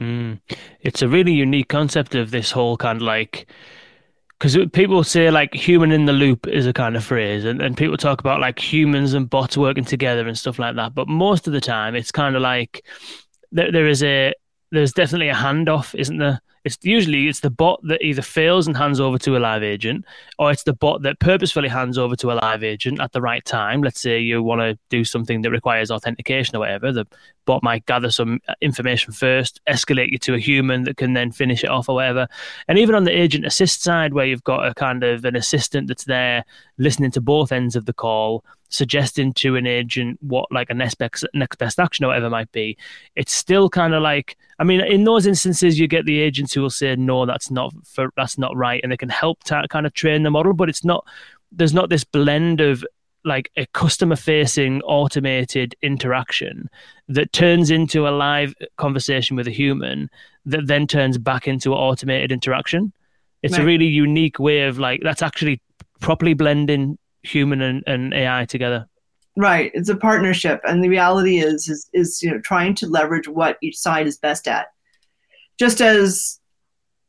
[0.00, 0.40] Mm.
[0.80, 3.46] It's a really unique concept of this whole kind of like
[4.38, 7.76] because people say like human in the loop is a kind of phrase and, and
[7.76, 11.46] people talk about like humans and bots working together and stuff like that but most
[11.46, 12.84] of the time it's kind of like
[13.52, 14.34] there, there is a
[14.72, 18.76] there's definitely a handoff isn't there it's usually it's the bot that either fails and
[18.76, 20.04] hands over to a live agent,
[20.38, 23.44] or it's the bot that purposefully hands over to a live agent at the right
[23.44, 23.82] time.
[23.82, 26.92] Let's say you want to do something that requires authentication or whatever.
[26.92, 27.06] The
[27.44, 31.32] bot might gather some uh, information first, escalate you to a human that can then
[31.32, 32.28] finish it off or whatever.
[32.68, 35.88] And even on the agent assist side, where you've got a kind of an assistant
[35.88, 36.44] that's there
[36.78, 40.94] listening to both ends of the call suggesting to an agent what like a next
[40.94, 42.76] best, next best action or whatever might be,
[43.14, 46.62] it's still kind of like I mean, in those instances, you get the agents who
[46.62, 49.86] will say no, that's not for that's not right, and they can help to kind
[49.86, 51.04] of train the model, but it's not
[51.50, 52.84] there's not this blend of
[53.24, 56.68] like a customer facing automated interaction
[57.08, 60.10] that turns into a live conversation with a human
[60.44, 62.92] that then turns back into an automated interaction.
[63.42, 63.62] It's right.
[63.62, 65.60] a really unique way of like that's actually
[66.00, 68.86] properly blending human and, and AI together.
[69.36, 69.70] Right.
[69.74, 70.60] It's a partnership.
[70.64, 74.18] And the reality is, is, is, you know, trying to leverage what each side is
[74.18, 74.66] best at.
[75.58, 76.38] Just as,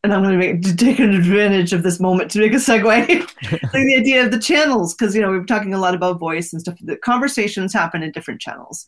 [0.03, 2.83] and I'm going to, make, to take advantage of this moment to make a segue,
[3.51, 6.19] like the idea of the channels, because, you know, we are talking a lot about
[6.19, 6.75] voice and stuff.
[6.81, 8.85] The conversations happen in different channels.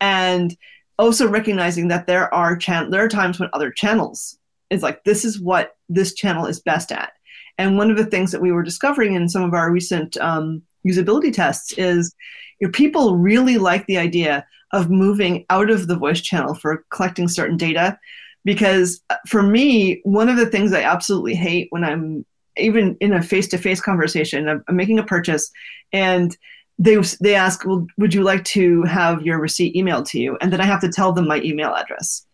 [0.00, 0.56] And
[0.98, 5.24] also recognizing that there are chan- there are times when other channels is like, this
[5.24, 7.12] is what this channel is best at.
[7.56, 10.62] And one of the things that we were discovering in some of our recent um,
[10.86, 12.14] usability tests is
[12.60, 16.84] you know, people really like the idea of moving out of the voice channel for
[16.90, 17.98] collecting certain data
[18.44, 22.24] because uh, for me one of the things i absolutely hate when i'm
[22.56, 25.50] even in a face-to-face conversation i'm, I'm making a purchase
[25.92, 26.36] and
[26.78, 30.52] they they ask well would you like to have your receipt emailed to you and
[30.52, 32.26] then i have to tell them my email address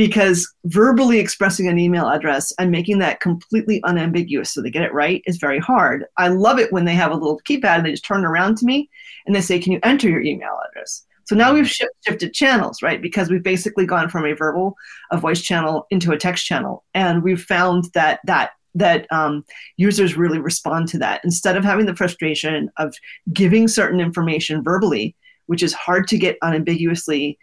[0.00, 4.94] because verbally expressing an email address and making that completely unambiguous so they get it
[4.94, 6.06] right is very hard.
[6.16, 8.64] I love it when they have a little keypad and they just turn around to
[8.64, 8.88] me
[9.26, 11.04] and they say, Can you enter your email address?
[11.30, 13.00] So now we've shifted channels, right?
[13.00, 14.74] Because we've basically gone from a verbal,
[15.12, 16.82] a voice channel into a text channel.
[16.92, 19.44] And we've found that that that um,
[19.76, 22.96] users really respond to that instead of having the frustration of
[23.32, 25.14] giving certain information verbally,
[25.46, 27.38] which is hard to get unambiguously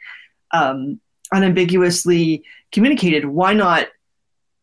[0.51, 0.99] um,
[1.31, 3.87] unambiguously communicated, why not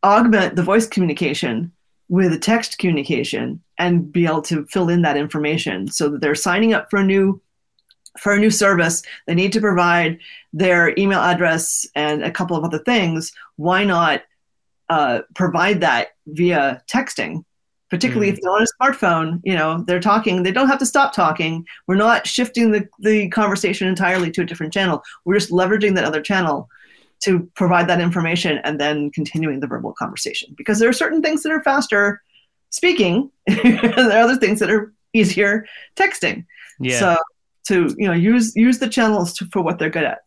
[0.05, 1.73] augment the voice communication
[2.11, 6.35] with a text communication and be able to fill in that information so that they're
[6.35, 7.41] signing up for a new
[8.19, 10.19] for a new service they need to provide
[10.53, 13.33] their email address and a couple of other things.
[13.57, 14.23] Why not
[14.89, 17.45] uh, provide that via texting?
[17.91, 18.35] Particularly mm.
[18.35, 21.67] if they're on a smartphone you know they're talking they don't have to stop talking.
[21.87, 25.03] We're not shifting the, the conversation entirely to a different channel.
[25.25, 26.69] We're just leveraging that other channel
[27.25, 30.55] to provide that information and then continuing the verbal conversation.
[30.57, 32.23] Because there are certain things that are faster
[32.75, 35.65] speaking there are other things that are easier
[35.97, 36.45] texting.
[36.81, 36.99] Yeah.
[36.99, 37.17] so
[37.65, 40.19] to you know use use the channels to, for what they're good at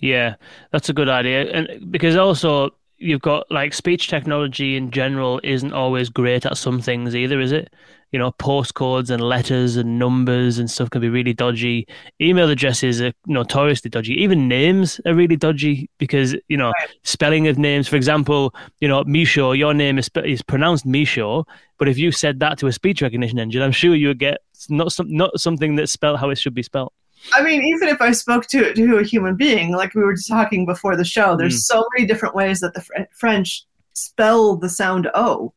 [0.00, 0.34] yeah
[0.72, 5.72] that's a good idea and because also you've got like speech technology in general isn't
[5.72, 7.72] always great at some things either, is it?
[8.12, 11.86] You know, postcodes and letters and numbers and stuff can be really dodgy.
[12.20, 14.14] Email addresses are notoriously dodgy.
[14.14, 16.94] Even names are really dodgy because you know right.
[17.02, 17.88] spelling of names.
[17.88, 21.44] For example, you know Misho, your name is is pronounced Misho,
[21.78, 24.38] but if you said that to a speech recognition engine, I'm sure you would get
[24.68, 26.92] not some not something that's spelled how it should be spelled.
[27.32, 30.28] I mean, even if I spoke to to a human being, like we were just
[30.28, 31.64] talking before the show, there's mm.
[31.64, 33.64] so many different ways that the fr- French
[33.94, 35.52] spell the sound O.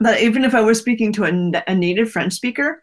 [0.00, 2.82] That even if I was speaking to a, a native French speaker,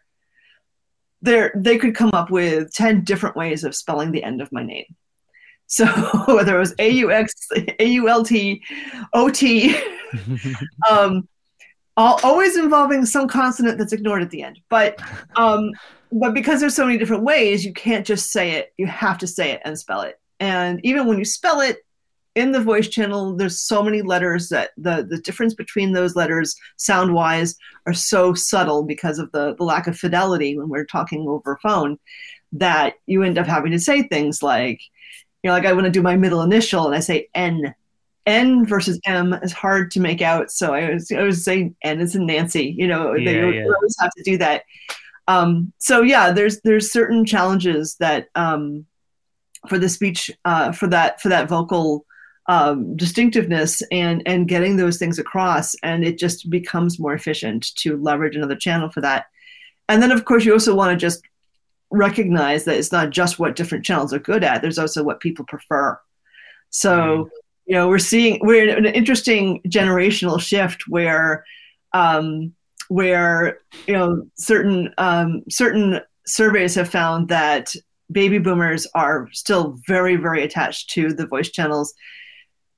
[1.20, 4.62] there they could come up with ten different ways of spelling the end of my
[4.62, 4.86] name.
[5.66, 5.86] So
[6.26, 7.34] whether it was A U X,
[7.78, 8.62] A U L T,
[9.12, 9.74] O T,
[10.90, 11.28] um,
[11.96, 14.60] always involving some consonant that's ignored at the end.
[14.68, 15.00] But
[15.36, 15.70] um,
[16.10, 18.72] but because there's so many different ways, you can't just say it.
[18.76, 20.18] You have to say it and spell it.
[20.40, 21.78] and even when you spell it
[22.34, 26.54] in the voice channel, there's so many letters that the the difference between those letters
[26.76, 31.26] sound wise are so subtle because of the the lack of fidelity when we're talking
[31.28, 31.98] over phone
[32.52, 34.80] that you end up having to say things like,
[35.42, 37.74] you know, like I want to do my middle initial and I say N.
[38.24, 40.50] N versus M is hard to make out.
[40.52, 43.64] So I was, I was saying N is in Nancy, you know, yeah, you yeah.
[43.64, 44.62] always have to do that.
[45.26, 48.86] Um, so yeah, there's, there's certain challenges that, um,
[49.68, 52.06] for the speech, uh, for that, for that vocal,
[52.52, 55.74] um, distinctiveness and, and getting those things across.
[55.82, 59.26] And it just becomes more efficient to leverage another channel for that.
[59.88, 61.22] And then of course you also want to just
[61.92, 65.44] recognize that it's not just what different channels are good at there's also what people
[65.44, 65.98] prefer
[66.70, 67.30] so mm.
[67.66, 71.44] you know we're seeing we're in an interesting generational shift where
[71.92, 72.52] um,
[72.88, 77.74] where you know certain um, certain surveys have found that
[78.10, 81.92] baby boomers are still very very attached to the voice channels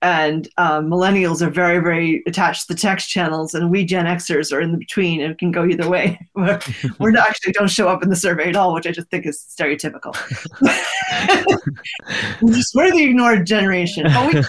[0.05, 4.53] and um, millennials are very very attached to the text channels and we gen xers
[4.53, 6.21] are in the between and it can go either way.
[6.35, 9.25] We're, not actually don't show up in the survey at all which i just think
[9.25, 10.15] is stereotypical.
[12.75, 14.05] We're the ignored generation.
[14.13, 14.43] But we,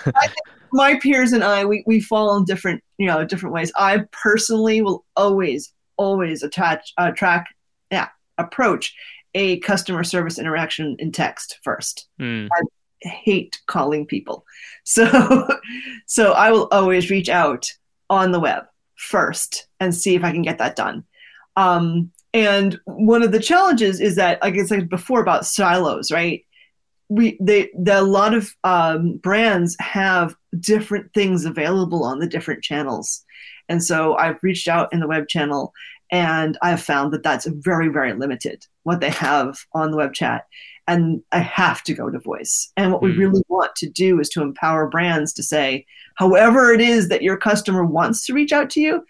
[0.74, 3.72] my peers and i we, we fall in different you know different ways.
[3.78, 7.46] I personally will always always attach uh, track
[7.92, 8.94] yeah approach
[9.36, 12.08] a customer service interaction in text first.
[12.20, 12.50] Mm.
[12.52, 12.62] I,
[13.02, 14.46] hate calling people.
[14.88, 15.48] So
[16.06, 17.72] so I will always reach out
[18.08, 21.04] on the web first and see if I can get that done.
[21.56, 26.46] Um, and one of the challenges is that, like I said before about silos, right?
[27.08, 32.64] We they the, a lot of um, brands have different things available on the different
[32.64, 33.24] channels,
[33.70, 35.72] and so I've reached out in the web channel,
[36.12, 40.46] and I've found that that's very very limited what they have on the web chat
[40.88, 42.72] and I have to go to voice.
[42.78, 43.20] And what we hmm.
[43.20, 47.38] really want to do is to empower brands to say, however it is that your
[47.38, 49.06] customer wants to reach out to you,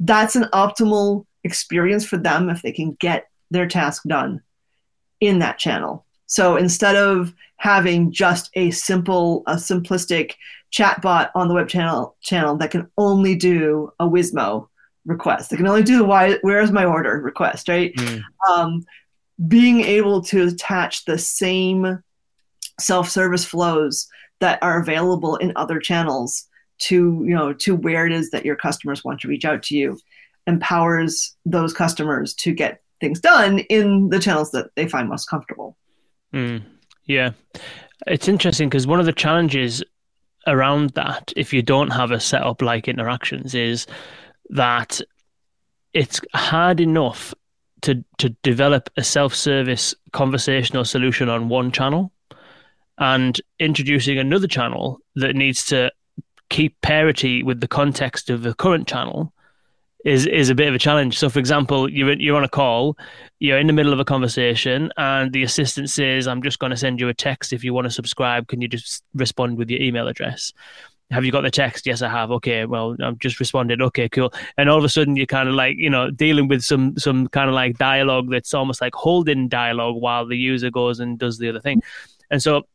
[0.00, 4.42] that's an optimal experience for them if they can get their task done
[5.20, 6.04] in that channel.
[6.26, 10.34] So instead of having just a simple, a simplistic
[10.72, 14.68] chatbot on the web channel channel that can only do a WISMO
[15.06, 17.94] request, they can only do the why, where's my order request, right?
[17.96, 18.22] Mm.
[18.48, 18.84] Um,
[19.46, 22.02] being able to attach the same
[22.80, 24.08] self-service flows
[24.40, 26.46] that are available in other channels
[26.78, 29.76] to you know to where it is that your customers want to reach out to
[29.76, 29.98] you
[30.46, 35.76] empowers those customers to get things done in the channels that they find most comfortable.
[36.32, 36.62] Mm,
[37.04, 37.32] yeah.
[38.06, 39.84] It's interesting because one of the challenges
[40.46, 43.86] around that if you don't have a setup like interactions is
[44.50, 45.00] that
[45.92, 47.34] it's hard enough
[47.82, 52.12] to to develop a self-service conversational solution on one channel
[52.98, 55.90] and introducing another channel that needs to
[56.50, 59.32] keep parity with the context of the current channel
[60.04, 61.18] is is a bit of a challenge.
[61.18, 62.96] So, for example, you're you're on a call,
[63.40, 66.76] you're in the middle of a conversation, and the assistant says, "I'm just going to
[66.76, 67.52] send you a text.
[67.52, 70.52] If you want to subscribe, can you just respond with your email address?"
[71.10, 71.86] Have you got the text?
[71.86, 72.30] Yes, I have.
[72.32, 73.80] Okay, well, I've just responded.
[73.80, 74.32] Okay, cool.
[74.58, 77.28] And all of a sudden, you're kind of like, you know, dealing with some some
[77.28, 81.38] kind of like dialogue that's almost like holding dialogue while the user goes and does
[81.38, 81.82] the other thing.
[82.30, 82.66] And so,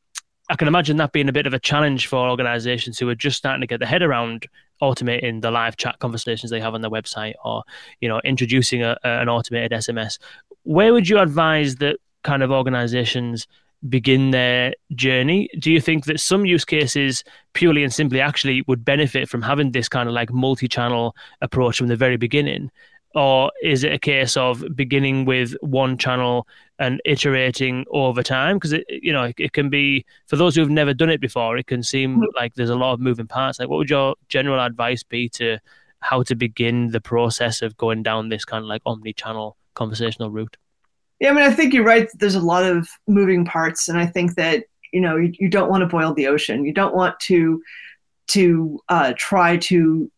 [0.49, 3.37] I can imagine that being a bit of a challenge for organizations who are just
[3.37, 4.47] starting to get their head around
[4.81, 7.63] automating the live chat conversations they have on their website, or
[8.01, 10.17] you know, introducing a, an automated SMS.
[10.63, 13.47] Where would you advise that kind of organizations?
[13.89, 15.49] Begin their journey.
[15.59, 19.71] Do you think that some use cases purely and simply actually would benefit from having
[19.71, 22.71] this kind of like multi channel approach from the very beginning?
[23.15, 26.47] Or is it a case of beginning with one channel
[26.79, 28.57] and iterating over time?
[28.57, 31.21] Because it, you know, it, it can be for those who have never done it
[31.21, 31.57] before.
[31.57, 32.35] It can seem mm-hmm.
[32.35, 33.59] like there's a lot of moving parts.
[33.59, 35.59] Like, what would your general advice be to
[35.99, 40.57] how to begin the process of going down this kind of like omni-channel conversational route?
[41.23, 42.09] Yeah, I mean, I think you're right.
[42.15, 45.69] There's a lot of moving parts, and I think that you know you, you don't
[45.69, 46.65] want to boil the ocean.
[46.65, 47.63] You don't want to
[48.27, 50.11] to uh, try to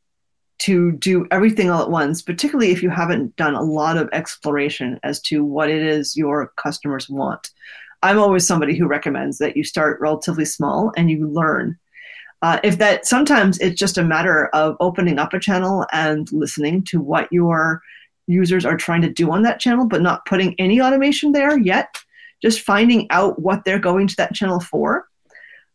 [0.61, 4.99] to do everything all at once, particularly if you haven't done a lot of exploration
[5.03, 7.51] as to what it is your customers want.
[8.01, 11.77] I'm always somebody who recommends that you start relatively small and you learn.
[12.41, 16.83] Uh, if that sometimes it's just a matter of opening up a channel and listening
[16.85, 17.83] to what your
[18.27, 21.95] users are trying to do on that channel, but not putting any automation there yet.
[22.41, 25.07] Just finding out what they're going to that channel for.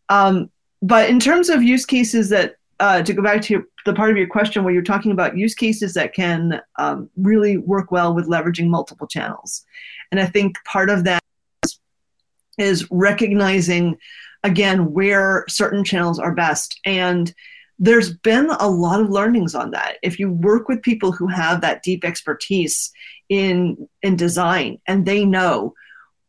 [0.08, 0.50] Um,
[0.82, 4.10] but in terms of use cases that, uh, to go back to your, the part
[4.10, 8.14] of your question where you're talking about use cases that can um, really work well
[8.14, 9.64] with leveraging multiple channels.
[10.10, 11.22] And I think part of that
[11.64, 11.78] is,
[12.58, 13.98] is recognizing
[14.42, 17.32] again where certain channels are best and
[17.82, 19.96] there's been a lot of learnings on that.
[20.02, 22.92] If you work with people who have that deep expertise
[23.30, 25.74] in in design and they know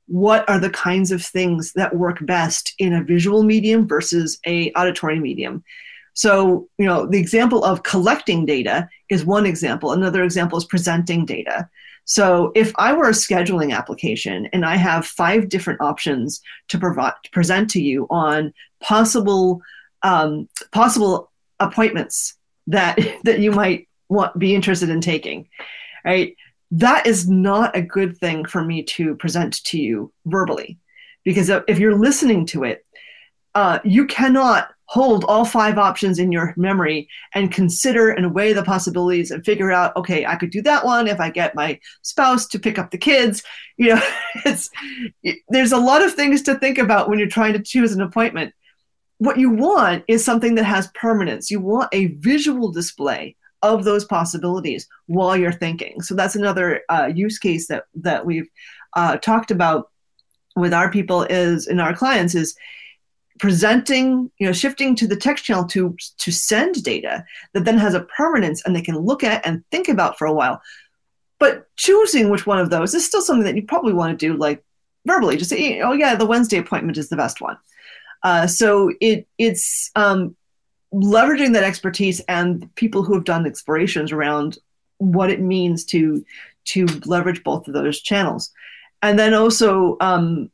[0.08, 4.72] what are the kinds of things that work best in a visual medium versus a
[4.72, 5.64] auditory medium.
[6.14, 9.92] So you know the example of collecting data is one example.
[9.92, 11.70] Another example is presenting data.
[12.06, 17.14] So if I were a scheduling application and I have five different options to provide
[17.24, 19.62] to present to you on possible
[20.04, 21.31] um, possible
[21.62, 22.36] appointments
[22.68, 25.48] that that you might want be interested in taking,
[26.04, 26.36] right?
[26.72, 30.78] That is not a good thing for me to present to you verbally,
[31.24, 32.86] because if you're listening to it,
[33.56, 38.62] uh, you cannot hold all five options in your memory and consider and weigh the
[38.62, 42.46] possibilities and figure out okay i could do that one if i get my spouse
[42.46, 43.42] to pick up the kids
[43.78, 44.02] you know
[44.46, 44.70] it's
[45.48, 48.54] there's a lot of things to think about when you're trying to choose an appointment
[49.22, 54.06] what you want is something that has permanence you want a visual display of those
[54.06, 58.50] possibilities while you're thinking so that's another uh, use case that that we've
[58.96, 59.90] uh, talked about
[60.56, 62.56] with our people is in our clients is
[63.42, 67.96] presenting, you know, shifting to the text channel to to send data that then has
[67.96, 70.62] a permanence and they can look at and think about for a while.
[71.40, 74.38] But choosing which one of those is still something that you probably want to do
[74.38, 74.64] like
[75.08, 75.38] verbally.
[75.38, 77.58] Just say, oh yeah, the Wednesday appointment is the best one.
[78.24, 80.36] Uh, so it it's um,
[80.94, 84.58] leveraging that expertise and people who have done explorations around
[84.98, 86.24] what it means to
[86.64, 88.52] to leverage both of those channels,
[89.02, 90.50] and then also um,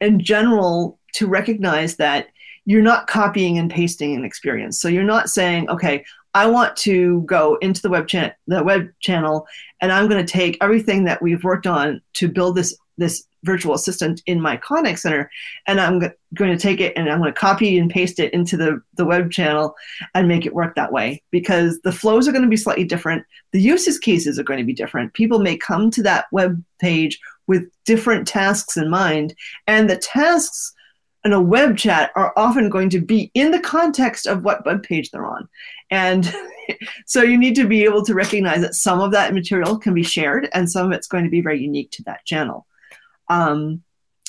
[0.00, 2.28] in general to recognize that
[2.66, 4.80] you're not copying and pasting an experience.
[4.80, 6.04] So you're not saying, okay,
[6.34, 9.46] I want to go into the web channel, the web channel,
[9.80, 13.74] and I'm going to take everything that we've worked on to build this this virtual
[13.74, 15.30] assistant in my contact center,
[15.66, 18.32] and I'm g- going to take it and I'm going to copy and paste it
[18.32, 19.74] into the the web channel
[20.14, 23.24] and make it work that way because the flows are going to be slightly different.
[23.52, 25.14] The uses cases are going to be different.
[25.14, 29.34] People may come to that web page with different tasks in mind,
[29.66, 30.74] and the tasks
[31.24, 34.82] in a web chat are often going to be in the context of what web
[34.82, 35.48] page they're on.
[35.90, 36.32] And
[37.06, 40.02] so you need to be able to recognize that some of that material can be
[40.02, 42.66] shared and some of it's going to be very unique to that channel.
[43.30, 43.82] Um,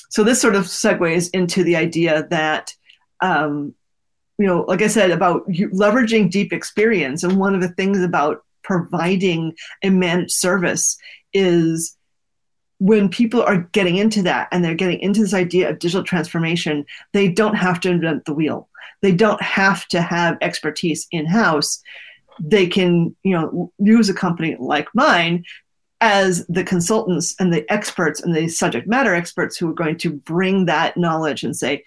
[0.09, 2.73] so this sort of segues into the idea that,
[3.19, 3.73] um,
[4.37, 7.23] you know, like I said, about leveraging deep experience.
[7.23, 10.97] And one of the things about providing a managed service
[11.33, 11.97] is
[12.79, 16.85] when people are getting into that and they're getting into this idea of digital transformation,
[17.13, 18.69] they don't have to invent the wheel.
[19.01, 21.81] They don't have to have expertise in house.
[22.39, 25.45] They can, you know, use a company like mine
[26.01, 30.11] as the consultants and the experts and the subject matter experts who are going to
[30.11, 31.83] bring that knowledge and say,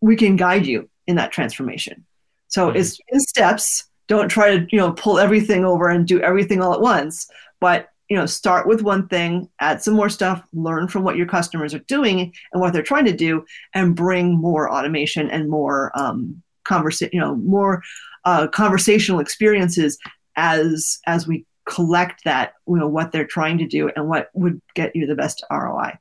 [0.00, 2.04] we can guide you in that transformation.
[2.48, 2.76] So mm-hmm.
[2.76, 3.84] it's in steps.
[4.08, 7.28] Don't try to, you know, pull everything over and do everything all at once,
[7.60, 11.26] but you know start with one thing add some more stuff learn from what your
[11.26, 13.44] customers are doing and what they're trying to do
[13.74, 17.82] and bring more automation and more um, conversation you know more
[18.24, 19.98] uh, conversational experiences
[20.36, 24.60] as as we collect that you know what they're trying to do and what would
[24.74, 25.92] get you the best roi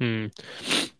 [0.00, 0.26] Hmm.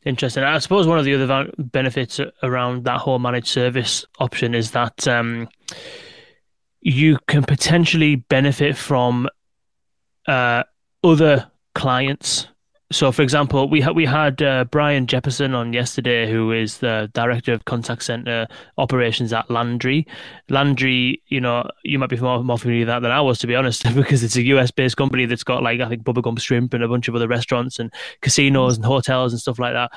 [0.05, 0.45] Interesting.
[0.45, 5.09] I suppose one of the other benefits around that whole managed service option is that
[5.09, 5.49] um,
[6.81, 9.29] you can potentially benefit from
[10.29, 10.63] uh,
[11.03, 12.47] other clients.
[12.95, 17.11] So, for example, we had we had uh, Brian Jepperson on yesterday, who is the
[17.13, 18.47] director of contact center
[18.79, 20.07] operations at Landry.
[20.49, 23.49] Landry, you know, you might be more, more familiar with that than I was, to
[23.49, 26.39] be honest, because it's a US based company that's got like I think Bubba Gump
[26.39, 29.91] Shrimp and a bunch of other restaurants and casinos and hotels and stuff like that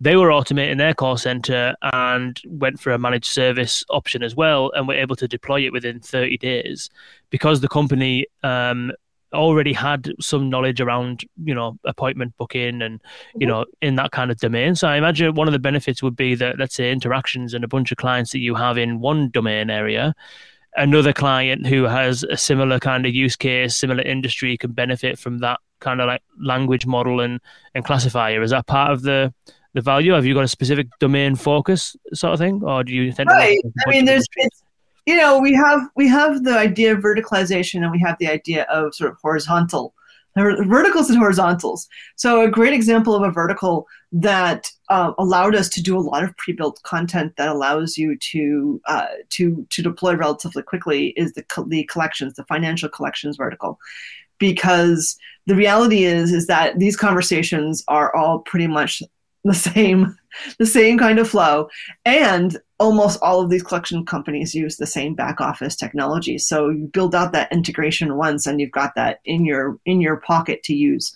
[0.00, 4.70] they were automating their call center and went for a managed service option as well
[4.76, 6.88] and were able to deploy it within 30 days
[7.30, 8.92] because the company um,
[9.32, 13.00] already had some knowledge around you know appointment booking and
[13.34, 13.48] you mm-hmm.
[13.48, 14.74] know in that kind of domain.
[14.74, 17.68] So i imagine one of the benefits would be that let's say interactions and a
[17.68, 20.14] bunch of clients that you have in one domain area
[20.76, 25.38] another client who has a similar kind of use case similar industry can benefit from
[25.38, 27.40] that kind of like language model and
[27.74, 28.42] and classifier.
[28.42, 29.32] Is that part of the
[29.74, 30.12] the value?
[30.12, 33.60] Have you got a specific domain focus sort of thing or do you tend right.
[33.86, 34.62] i mean there's it's
[35.08, 38.64] you know we have we have the idea of verticalization and we have the idea
[38.64, 39.94] of sort of horizontal
[40.36, 41.88] verticals and horizontals.
[42.16, 46.22] So a great example of a vertical that uh, allowed us to do a lot
[46.22, 51.44] of pre-built content that allows you to uh, to to deploy relatively quickly is the
[51.68, 53.78] the collections the financial collections vertical.
[54.38, 59.02] Because the reality is is that these conversations are all pretty much
[59.44, 60.16] the same
[60.58, 61.68] the same kind of flow.
[62.04, 66.86] And almost all of these collection companies use the same back office technology so you
[66.86, 70.74] build out that integration once and you've got that in your in your pocket to
[70.74, 71.14] use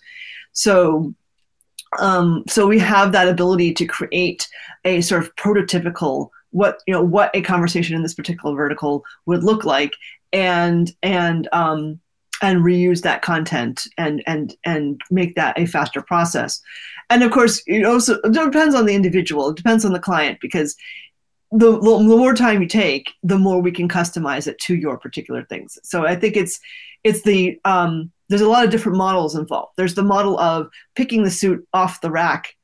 [0.52, 1.14] so
[1.98, 4.48] um, so we have that ability to create
[4.84, 9.44] a sort of prototypical what you know what a conversation in this particular vertical would
[9.44, 9.94] look like
[10.32, 12.00] and and um,
[12.42, 16.60] and reuse that content and and and make that a faster process.
[17.08, 19.50] And of course, it also it depends on the individual.
[19.50, 20.76] It depends on the client because
[21.52, 25.44] the, the more time you take, the more we can customize it to your particular
[25.44, 25.78] things.
[25.82, 26.58] So I think it's
[27.04, 29.72] it's the um, there's a lot of different models involved.
[29.76, 32.56] There's the model of picking the suit off the rack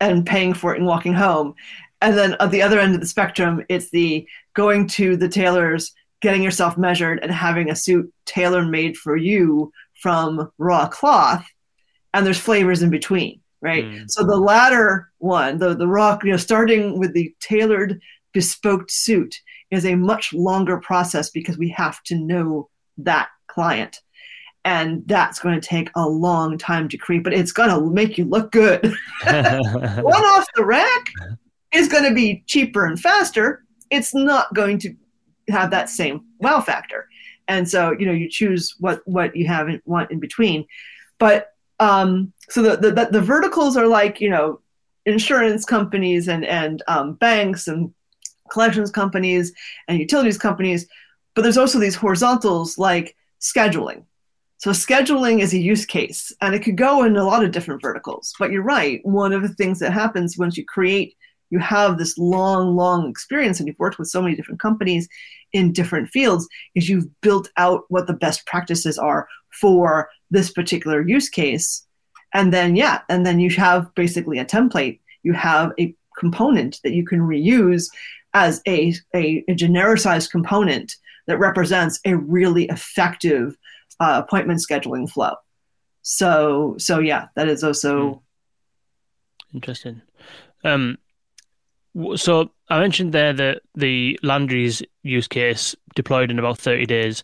[0.00, 1.54] and paying for it and walking home.
[2.00, 5.92] And then at the other end of the spectrum, it's the going to the tailors
[6.20, 9.70] getting yourself measured and having a suit tailor made for you
[10.00, 11.46] from raw cloth
[12.14, 14.10] and there's flavors in between right mm.
[14.10, 18.00] so the latter one the the raw you know starting with the tailored
[18.34, 19.34] bespoke suit
[19.70, 22.68] is a much longer process because we have to know
[22.98, 24.00] that client
[24.66, 28.18] and that's going to take a long time to create but it's going to make
[28.18, 28.84] you look good
[29.24, 31.06] one off the rack
[31.72, 34.94] is going to be cheaper and faster it's not going to
[35.48, 37.08] have that same wow factor.
[37.48, 40.66] And so, you know, you choose what what you have and want in between.
[41.18, 41.48] But
[41.80, 44.60] um, so the, the the verticals are like you know
[45.06, 47.92] insurance companies and and um, banks and
[48.54, 49.52] collections companies
[49.88, 50.86] and utilities companies.
[51.34, 54.04] But there's also these horizontals like scheduling.
[54.56, 57.82] So scheduling is a use case, and it could go in a lot of different
[57.82, 58.32] verticals.
[58.38, 59.04] But you're right.
[59.04, 61.16] One of the things that happens once you create
[61.54, 65.08] you have this long, long experience and you've worked with so many different companies
[65.52, 71.06] in different fields is you've built out what the best practices are for this particular
[71.06, 71.86] use case.
[72.32, 74.98] And then, yeah, and then you have basically a template.
[75.22, 77.86] You have a component that you can reuse
[78.34, 80.92] as a, a, a genericized component
[81.26, 83.56] that represents a really effective
[84.00, 85.34] uh, appointment scheduling flow.
[86.02, 88.22] So, so yeah, that is also
[89.50, 89.56] hmm.
[89.56, 90.02] interesting.
[90.64, 90.98] Um,
[92.16, 97.22] so I mentioned there that the Landry's use case deployed in about 30 days.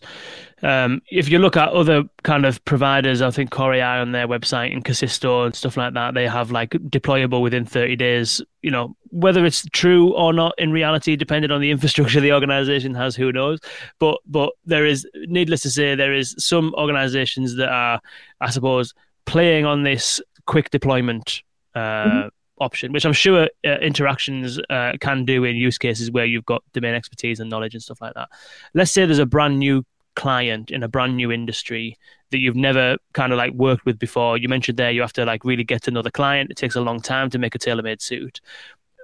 [0.61, 4.71] Um, if you look at other kind of providers, I think Kore.ai on their website
[4.71, 8.41] and Kasisto and stuff like that, they have like deployable within 30 days.
[8.61, 12.93] You know, whether it's true or not in reality, depending on the infrastructure the organization
[12.93, 13.59] has, who knows?
[13.97, 17.99] But but there is, needless to say, there is some organizations that are,
[18.39, 18.93] I suppose,
[19.25, 21.41] playing on this quick deployment.
[21.73, 22.27] Uh, mm-hmm
[22.61, 26.63] option, which I'm sure uh, interactions uh, can do in use cases where you've got
[26.73, 28.29] domain expertise and knowledge and stuff like that.
[28.73, 29.83] Let's say there's a brand new
[30.15, 31.97] client in a brand new industry
[32.29, 34.37] that you've never kind of like worked with before.
[34.37, 36.51] You mentioned there you have to like really get to know the client.
[36.51, 38.41] It takes a long time to make a tailor-made suit.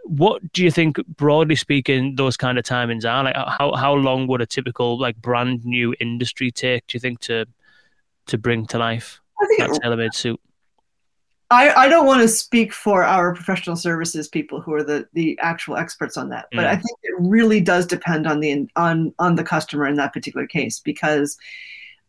[0.04, 3.24] What do you think, broadly speaking, those kind of timings are?
[3.26, 6.88] Like, how how long would a typical like brand new industry take?
[6.88, 7.46] Do you think to
[8.28, 9.20] to bring to life
[9.58, 10.40] that tailor-made suit?
[11.50, 15.40] I, I don't want to speak for our professional services people who are the, the
[15.42, 16.68] actual experts on that, but mm.
[16.68, 20.46] I think it really does depend on the on on the customer in that particular
[20.46, 21.38] case because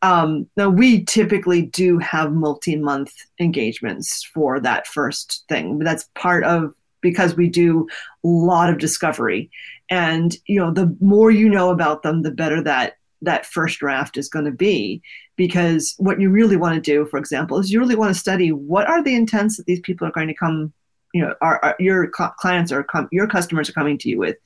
[0.02, 5.78] um, now we typically do have multi-month engagements for that first thing.
[5.78, 7.88] That's part of because we do
[8.24, 9.50] a lot of discovery,
[9.88, 14.16] and you know the more you know about them, the better that that first draft
[14.16, 15.02] is going to be.
[15.36, 18.50] Because what you really want to do for example is you really want to study
[18.50, 20.72] what are the intents that these people are going to come
[21.14, 24.36] you know are, are your clients or com- your customers are coming to you with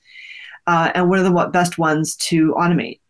[0.66, 3.00] uh, and what are the what best ones to automate.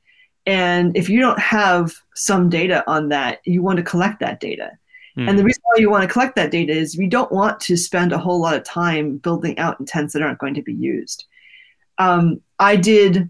[0.46, 4.70] And if you don't have some data on that you want to collect that data.
[5.18, 5.28] Mm.
[5.28, 7.76] and the reason why you want to collect that data is we don't want to
[7.76, 11.26] spend a whole lot of time building out intents that aren't going to be used.
[11.98, 13.28] Um, i did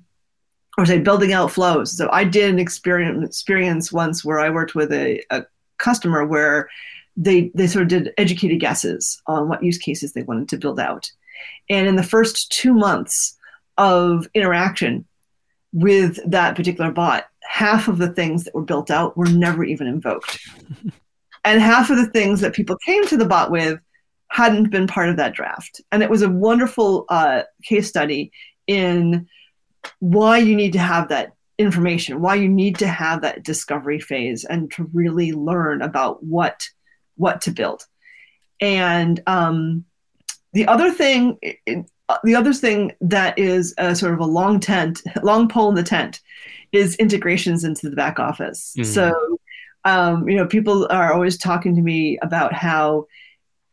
[0.79, 1.97] or say building out flows.
[1.97, 5.45] So I did an experience experience once where I worked with a, a
[5.79, 6.69] customer where
[7.17, 10.81] they they sort of did educated guesses on what use cases they wanted to build
[10.81, 11.11] out.
[11.69, 13.37] And in the first two months
[13.79, 15.05] of interaction
[15.73, 19.87] with that particular bot, half of the things that were built out were never even
[19.87, 20.39] invoked.
[21.45, 23.81] and half of the things that people came to the bot with
[24.29, 25.81] hadn't been part of that draft.
[25.91, 28.33] And it was a wonderful uh, case study
[28.67, 29.29] in
[29.99, 34.45] why you need to have that information, why you need to have that discovery phase
[34.45, 36.69] and to really learn about what
[37.17, 37.87] what to build.
[38.61, 39.85] And um,
[40.53, 41.39] the other thing,
[42.25, 45.83] the other thing that is a sort of a long tent, long pole in the
[45.83, 46.21] tent,
[46.73, 48.75] is integrations into the back office.
[48.79, 48.87] Mm.
[48.87, 49.39] So,
[49.85, 53.07] um, you know, people are always talking to me about how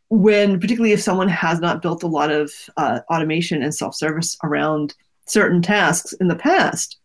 [0.09, 4.95] when particularly if someone has not built a lot of uh, automation and self-service around
[5.29, 6.97] certain tasks in the past.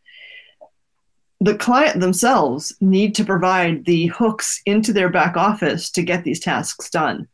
[1.40, 6.40] The client themselves need to provide the hooks into their back office to get these
[6.40, 7.28] tasks done.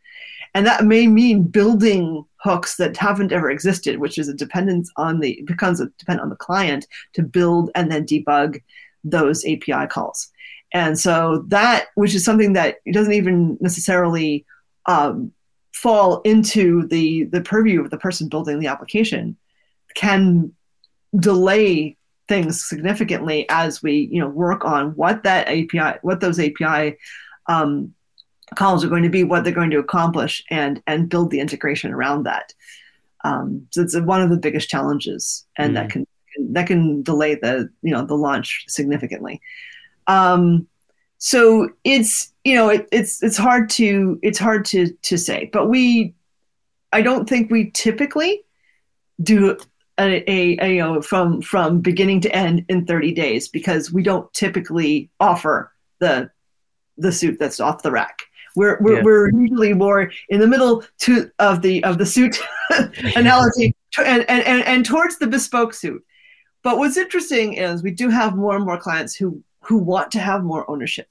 [0.54, 5.20] And that may mean building hooks that haven't ever existed which is a dependence on
[5.20, 8.62] the becomes a depend on the client to build and then debug
[9.04, 10.30] those api calls.
[10.72, 14.44] And so that which is something that doesn't even necessarily
[14.86, 15.32] um,
[15.72, 19.36] fall into the the purview of the person building the application
[19.94, 20.52] can
[21.18, 21.96] delay
[22.28, 26.96] things significantly as we you know work on what that API what those API
[27.46, 27.92] um,
[28.54, 31.92] calls are going to be what they're going to accomplish and and build the integration
[31.92, 32.54] around that
[33.24, 35.74] um, so it's one of the biggest challenges and mm.
[35.74, 36.06] that can
[36.52, 39.40] that can delay the you know the launch significantly
[40.06, 40.66] um,
[41.18, 45.68] so it's you know it, it's it's hard to it's hard to to say but
[45.68, 46.14] we
[46.92, 48.42] i don't think we typically
[49.22, 49.58] do
[50.00, 54.02] a, a, a, you know from from beginning to end in 30 days because we
[54.02, 56.30] don't typically offer the
[56.96, 58.22] the suit that's off the rack
[58.56, 59.02] we're we're, yeah.
[59.02, 62.38] we're usually more in the middle to of the of the suit
[63.16, 66.04] analogy and, and and and towards the bespoke suit
[66.62, 70.20] but what's interesting is we do have more and more clients who who want to
[70.20, 71.08] have more ownership.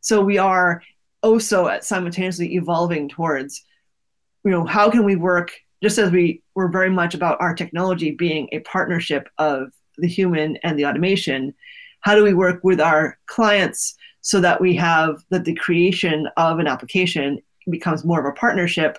[0.00, 0.82] So we are
[1.22, 3.64] also at simultaneously evolving towards,
[4.44, 5.52] you know, how can we work
[5.82, 10.56] just as we were very much about our technology being a partnership of the human
[10.62, 11.54] and the automation,
[12.00, 16.58] how do we work with our clients so that we have that the creation of
[16.58, 18.98] an application becomes more of a partnership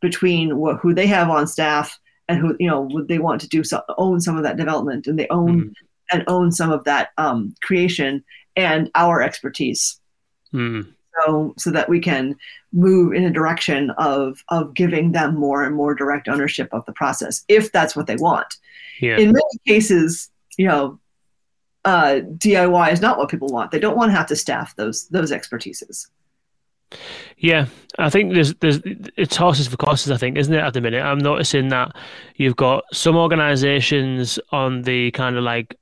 [0.00, 1.98] between what, who they have on staff
[2.28, 5.06] and who you know would they want to do so, own some of that development
[5.06, 5.72] and they own mm.
[6.10, 8.24] and own some of that um, creation
[8.56, 10.00] and our expertise.
[10.52, 10.92] Mm.
[11.20, 12.36] So, so that we can
[12.72, 16.92] move in a direction of of giving them more and more direct ownership of the
[16.92, 18.56] process, if that's what they want.
[19.00, 19.18] Yeah.
[19.18, 20.98] In many cases, you know,
[21.84, 23.72] uh, DIY is not what people want.
[23.72, 26.06] They don't want to have to staff those those expertises.
[27.38, 27.66] Yeah,
[27.98, 30.10] I think there's there's it's horses for courses.
[30.10, 30.60] I think, isn't it?
[30.60, 31.96] At the minute, I'm noticing that
[32.36, 35.76] you've got some organisations on the kind of like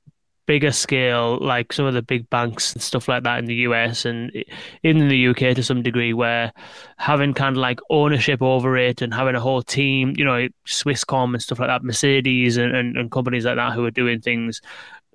[0.51, 4.03] bigger scale, like some of the big banks and stuff like that in the US
[4.03, 4.29] and
[4.83, 6.51] in the UK to some degree, where
[6.97, 11.33] having kind of like ownership over it and having a whole team, you know, Swisscom
[11.33, 14.61] and stuff like that, Mercedes and, and, and companies like that who are doing things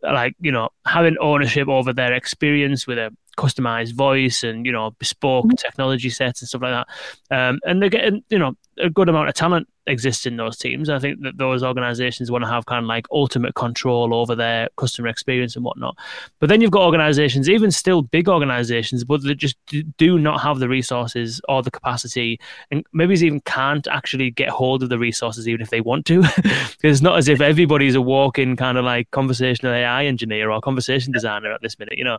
[0.02, 4.92] like, you know, having ownership over their experience with a customized voice and you know
[4.92, 5.56] bespoke mm-hmm.
[5.56, 6.86] technology sets and stuff like
[7.28, 10.56] that um, and they're getting you know a good amount of talent exists in those
[10.56, 10.88] teams.
[10.88, 14.68] I think that those organizations want to have kind of like ultimate control over their
[14.76, 15.96] customer experience and whatnot.
[16.40, 19.56] But then you've got organizations, even still big organizations, but they just
[19.96, 24.82] do not have the resources or the capacity, and maybe even can't actually get hold
[24.82, 26.20] of the resources even if they want to.
[26.36, 30.60] because it's not as if everybody's a walking kind of like conversational AI engineer or
[30.60, 32.18] conversation designer at this minute, you know.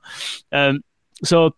[0.51, 0.81] Um,
[1.23, 1.55] so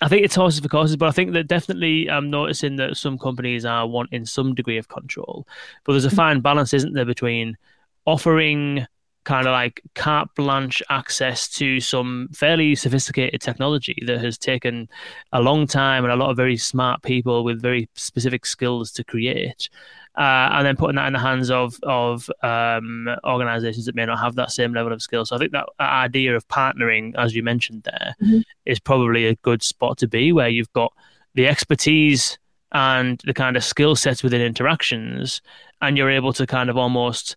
[0.00, 3.18] I think it's horses for courses, but I think that definitely I'm noticing that some
[3.18, 5.46] companies are wanting some degree of control.
[5.84, 6.16] But there's a mm.
[6.16, 7.56] fine balance, isn't there, between
[8.04, 8.86] offering
[9.24, 14.88] kind of like carte blanche access to some fairly sophisticated technology that has taken
[15.32, 19.02] a long time and a lot of very smart people with very specific skills to
[19.02, 19.68] create
[20.16, 24.18] uh, and then putting that in the hands of of um, organisations that may not
[24.18, 25.26] have that same level of skill.
[25.26, 28.40] So I think that idea of partnering, as you mentioned there, mm-hmm.
[28.64, 30.92] is probably a good spot to be, where you've got
[31.34, 32.38] the expertise
[32.72, 35.42] and the kind of skill sets within interactions,
[35.80, 37.36] and you're able to kind of almost.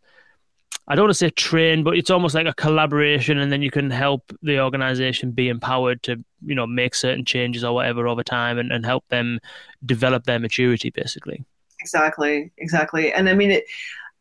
[0.88, 3.70] I don't want to say train, but it's almost like a collaboration, and then you
[3.70, 8.24] can help the organization be empowered to, you know, make certain changes or whatever over
[8.24, 9.40] time, and, and help them
[9.86, 11.46] develop their maturity, basically.
[11.80, 13.14] Exactly, exactly.
[13.14, 13.66] And I mean, it,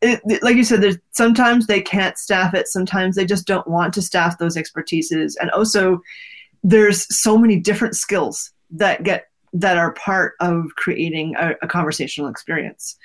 [0.01, 2.67] it, like you said, there's sometimes they can't staff it.
[2.67, 5.33] Sometimes they just don't want to staff those expertises.
[5.39, 6.01] And also,
[6.63, 12.29] there's so many different skills that get that are part of creating a, a conversational
[12.29, 12.95] experience.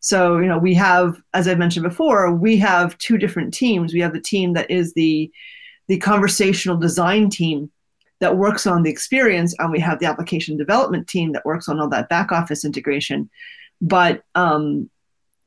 [0.00, 3.94] So, you know, we have, as I mentioned before, we have two different teams.
[3.94, 5.30] We have the team that is the
[5.88, 7.70] the conversational design team
[8.20, 11.80] that works on the experience, and we have the application development team that works on
[11.80, 13.28] all that back office integration
[13.82, 14.88] but um,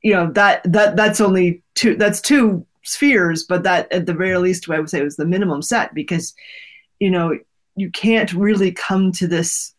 [0.03, 4.37] you know that that that's only two that's two spheres, but that at the very
[4.37, 6.35] least, I would say was the minimum set because
[6.99, 7.39] you know
[7.75, 9.73] you can't really come to this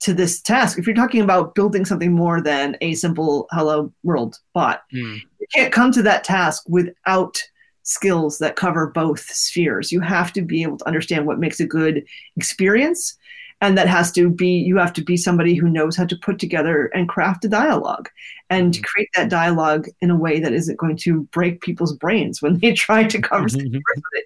[0.00, 4.36] to this task if you're talking about building something more than a simple hello world
[4.52, 5.20] bot mm.
[5.38, 7.40] you can't come to that task without
[7.84, 11.66] skills that cover both spheres you have to be able to understand what makes a
[11.66, 12.04] good
[12.36, 13.16] experience
[13.62, 16.38] and that has to be you have to be somebody who knows how to put
[16.38, 18.10] together and craft a dialogue
[18.50, 18.82] and mm-hmm.
[18.82, 22.72] create that dialogue in a way that isn't going to break people's brains when they
[22.84, 23.76] try to conversate mm-hmm.
[23.76, 24.24] with it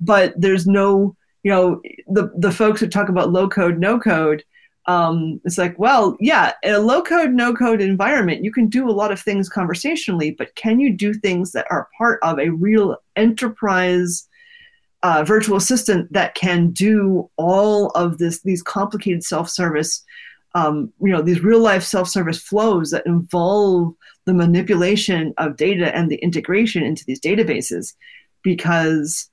[0.00, 4.44] but there's no you know the the folks who talk about low code no code
[4.86, 8.88] um, it's like well yeah in a low code no code environment you can do
[8.88, 12.50] a lot of things conversationally but can you do things that are part of a
[12.50, 14.26] real enterprise
[15.02, 20.04] uh, virtual assistant that can do all of this these complicated self-service
[20.54, 23.94] um, you know these real life self-service flows that involve
[24.26, 27.94] the manipulation of data and the integration into these databases
[28.42, 29.30] because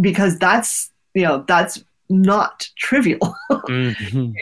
[0.00, 3.18] because that's you know that's not trivial
[3.50, 4.32] mm-hmm.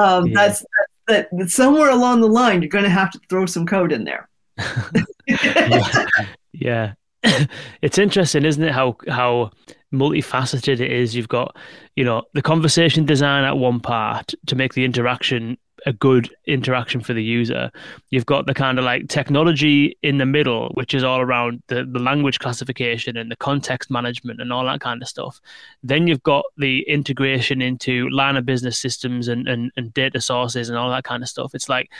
[0.00, 0.32] um, yeah.
[0.34, 0.64] that's
[1.08, 4.04] that, that somewhere along the line you're going to have to throw some code in
[4.04, 4.28] there
[5.26, 6.06] yeah.
[6.52, 6.92] yeah.
[7.82, 8.72] it's interesting, isn't it?
[8.72, 9.50] How how
[9.92, 11.14] multifaceted it is.
[11.14, 11.56] You've got,
[11.96, 15.56] you know, the conversation design at one part to make the interaction
[15.86, 17.70] a good interaction for the user.
[18.10, 21.84] You've got the kind of like technology in the middle, which is all around the,
[21.84, 25.40] the language classification and the context management and all that kind of stuff.
[25.84, 30.68] Then you've got the integration into line of business systems and, and, and data sources
[30.68, 31.54] and all that kind of stuff.
[31.54, 31.90] It's like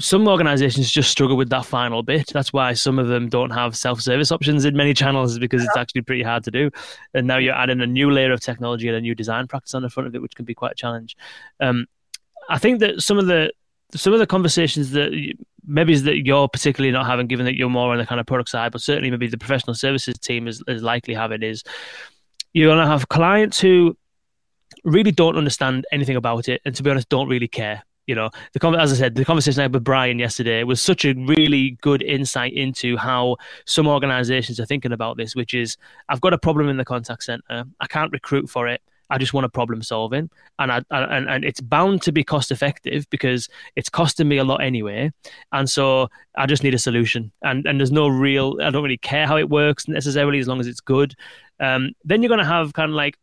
[0.00, 2.30] some organizations just struggle with that final bit.
[2.32, 6.02] That's why some of them don't have self-service options in many channels because it's actually
[6.02, 6.70] pretty hard to do.
[7.14, 9.82] And now you're adding a new layer of technology and a new design practice on
[9.82, 11.16] the front of it, which can be quite a challenge.
[11.60, 11.86] Um,
[12.48, 13.52] I think that some of the
[13.94, 15.12] some of the conversations that
[15.64, 18.26] maybe is that you're particularly not having, given that you're more on the kind of
[18.26, 21.62] product side, but certainly maybe the professional services team is, is likely having is
[22.52, 23.96] you're going to have clients who
[24.82, 28.30] really don't understand anything about it and to be honest don't really care you know,
[28.52, 31.78] the as I said, the conversation I had with Brian yesterday was such a really
[31.80, 33.36] good insight into how
[33.66, 35.76] some organizations are thinking about this, which is
[36.08, 37.64] I've got a problem in the contact center.
[37.80, 38.82] I can't recruit for it.
[39.10, 42.50] I just want a problem solving, and I, and and it's bound to be cost
[42.50, 45.12] effective because it's costing me a lot anyway,
[45.52, 47.30] and so I just need a solution.
[47.42, 48.56] And and there's no real.
[48.62, 51.14] I don't really care how it works necessarily as long as it's good.
[51.60, 53.18] Um, then you're going to have kind of like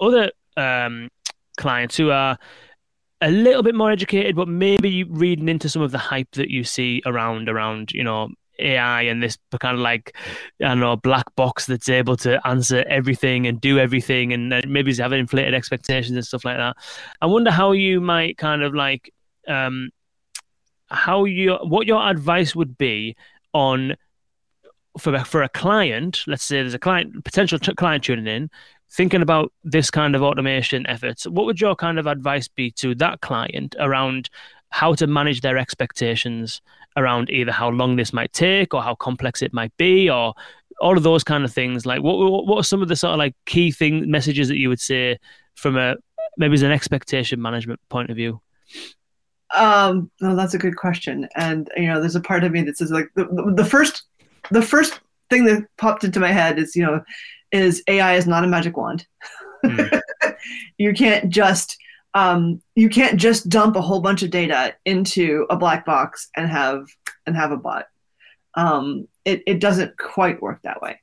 [0.00, 1.10] other um,
[1.56, 2.38] clients who are
[3.24, 6.62] a little bit more educated, but maybe reading into some of the hype that you
[6.62, 10.14] see around around you know AI and this kind of like
[10.60, 14.94] I don't know black box that's able to answer everything and do everything, and maybe
[14.96, 16.76] have inflated expectations and stuff like that.
[17.22, 19.12] I wonder how you might kind of like
[19.48, 19.88] um,
[20.88, 23.16] how you what your advice would be
[23.54, 23.96] on
[24.98, 26.24] for for a client.
[26.26, 28.50] Let's say there's a client potential client tuning in
[28.90, 32.94] thinking about this kind of automation efforts, what would your kind of advice be to
[32.96, 34.30] that client around
[34.70, 36.60] how to manage their expectations
[36.96, 40.34] around either how long this might take or how complex it might be or
[40.80, 41.86] all of those kind of things?
[41.86, 44.68] Like what what are some of the sort of like key thing messages that you
[44.68, 45.18] would say
[45.54, 45.96] from a
[46.36, 48.40] maybe as an expectation management point of view?
[49.54, 51.28] Um no that's a good question.
[51.36, 54.02] And you know there's a part of me that says like the, the first
[54.50, 57.02] the first thing that popped into my head is you know
[57.54, 59.06] is AI is not a magic wand.
[59.64, 60.00] Mm.
[60.78, 61.78] you can't just
[62.14, 66.48] um, you can't just dump a whole bunch of data into a black box and
[66.48, 66.86] have
[67.26, 67.86] and have a bot.
[68.54, 71.00] Um, it, it doesn't quite work that way.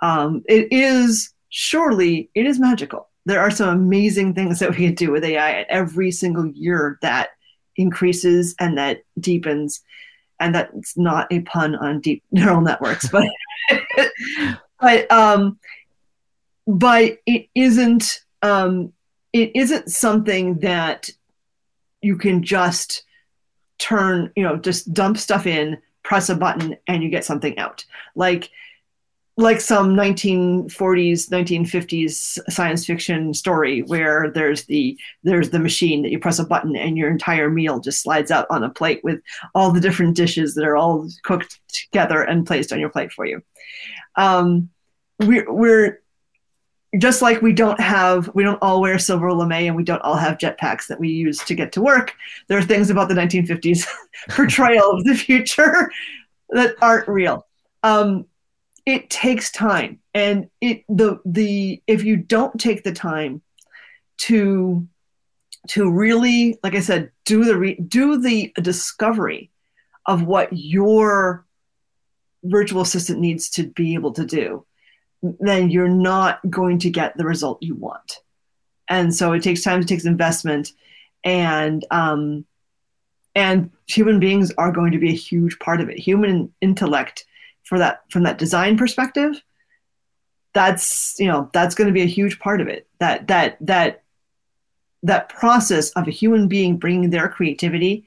[0.00, 3.08] Um, it is surely it is magical.
[3.26, 7.30] There are some amazing things that we can do with AI every single year that
[7.76, 9.82] increases and that deepens.
[10.38, 13.26] And that's not a pun on deep neural networks, but
[14.80, 15.58] but um,
[16.66, 18.92] but it isn't um,
[19.32, 21.10] it isn't something that
[22.02, 23.04] you can just
[23.78, 27.84] turn you know just dump stuff in press a button and you get something out.
[28.14, 28.50] Like
[29.38, 36.18] like some 1940s 1950s science fiction story where there's the there's the machine that you
[36.18, 39.20] press a button and your entire meal just slides out on a plate with
[39.54, 43.26] all the different dishes that are all cooked together and placed on your plate for
[43.26, 43.42] you.
[44.14, 44.70] Um,
[45.18, 46.00] we're, we're
[46.98, 50.16] just like we don't have we don't all wear silver lame and we don't all
[50.16, 52.14] have jetpacks that we use to get to work
[52.46, 53.86] there are things about the 1950s
[54.30, 55.90] portrayal of the future
[56.50, 57.46] that aren't real.
[57.82, 58.26] Um,
[58.84, 63.42] it takes time and it the the if you don't take the time
[64.18, 64.86] to
[65.66, 69.50] to really like i said do the re, do the discovery
[70.06, 71.44] of what your
[72.44, 74.64] virtual assistant needs to be able to do
[75.22, 78.20] then you're not going to get the result you want.
[78.88, 80.72] And so it takes time, it takes investment,
[81.24, 82.44] and um,
[83.34, 85.98] and human beings are going to be a huge part of it.
[85.98, 87.24] Human intellect
[87.64, 89.42] for that from that design perspective,
[90.54, 92.86] that's you know that's going to be a huge part of it.
[93.00, 94.02] That that that
[95.02, 98.06] that process of a human being bringing their creativity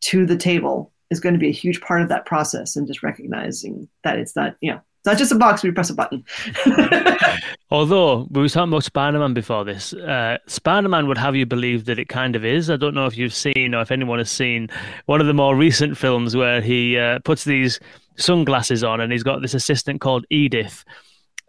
[0.00, 3.02] to the table is going to be a huge part of that process and just
[3.02, 5.94] recognizing that it's not you know it's not just a box where you press a
[5.94, 6.24] button.
[7.70, 9.92] Although we were talking about spider-man before this.
[9.92, 12.70] Uh, spider-man would have you believe that it kind of is.
[12.70, 14.68] I don't know if you've seen or if anyone has seen
[15.04, 17.78] one of the more recent films where he uh, puts these
[18.16, 20.84] sunglasses on and he's got this assistant called edith.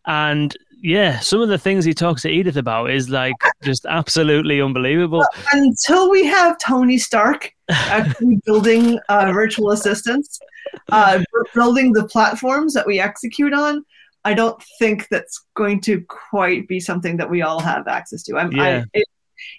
[0.05, 3.33] And yeah, some of the things he talks to Edith about is like
[3.63, 5.25] just absolutely unbelievable.
[5.51, 10.39] Until we have Tony Stark actually building uh, virtual assistants,
[10.89, 13.83] uh, building the platforms that we execute on,
[14.23, 18.37] I don't think that's going to quite be something that we all have access to.
[18.37, 18.63] I'm, yeah.
[18.63, 19.07] I, it,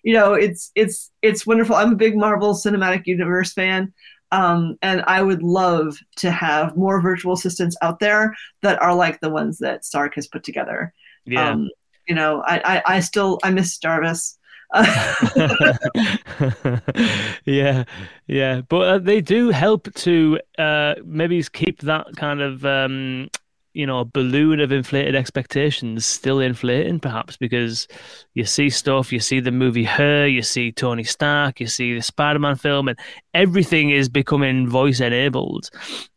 [0.03, 1.77] you know, it's it's it's wonderful.
[1.77, 3.93] I'm a big Marvel Cinematic Universe fan.
[4.31, 9.21] Um, and I would love to have more virtual assistants out there that are like
[9.21, 10.93] the ones that Stark has put together.
[11.25, 11.51] Yeah.
[11.51, 11.71] Um,
[12.07, 14.38] you know, I, I, I still I miss Jarvis.
[17.45, 17.85] yeah,
[18.27, 23.29] yeah, but uh, they do help to uh, maybe keep that kind of um,
[23.73, 27.89] you know balloon of inflated expectations still inflating, perhaps because
[28.35, 32.03] you see stuff, you see the movie Her, you see Tony Stark, you see the
[32.03, 32.99] Spider-Man film, and
[33.33, 35.71] everything is becoming voice enabled.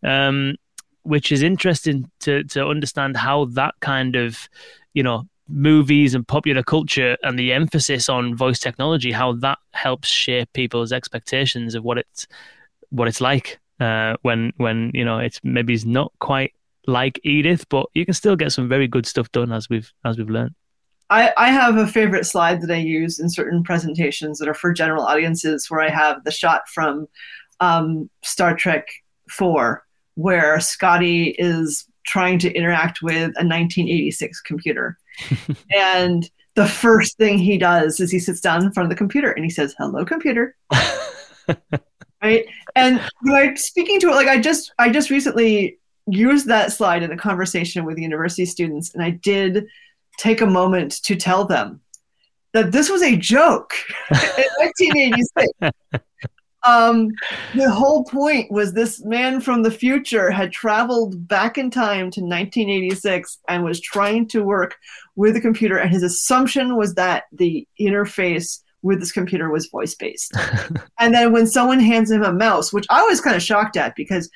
[0.03, 0.55] Um,
[1.03, 4.49] which is interesting to to understand how that kind of
[4.93, 10.07] you know movies and popular culture and the emphasis on voice technology how that helps
[10.07, 12.27] shape people's expectations of what it's
[12.89, 16.53] what it's like uh, when when you know it's maybe it's not quite
[16.87, 20.17] like Edith but you can still get some very good stuff done as we've as
[20.17, 20.55] we've learned
[21.09, 24.71] I, I have a favorite slide that I use in certain presentations that are for
[24.71, 27.07] general audiences where I have the shot from
[27.59, 28.87] um, Star Trek
[29.29, 29.83] 4
[30.15, 34.97] where Scotty is trying to interact with a 1986 computer.
[35.75, 39.31] and the first thing he does is he sits down in front of the computer
[39.31, 40.55] and he says, "Hello, computer."
[42.21, 42.45] right?
[42.75, 47.11] And I'm speaking to it, like I just I just recently used that slide in
[47.11, 49.65] a conversation with university students, and I did
[50.17, 51.81] take a moment to tell them
[52.53, 53.73] that this was a joke
[54.11, 55.61] in 1986
[56.63, 57.11] um,
[57.55, 62.21] the whole point was this man from the future had traveled back in time to
[62.21, 64.77] 1986 and was trying to work
[65.15, 69.95] with a computer, and his assumption was that the interface with this computer was voice
[69.95, 70.33] based.
[70.99, 73.95] and then when someone hands him a mouse, which I was kind of shocked at
[73.95, 74.29] because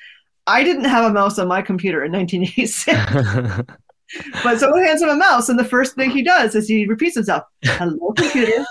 [0.46, 3.66] I didn't have a mouse on my computer in 1986.
[4.44, 7.16] but someone hands him a mouse, and the first thing he does is he repeats
[7.16, 8.64] himself, "Hello, computer."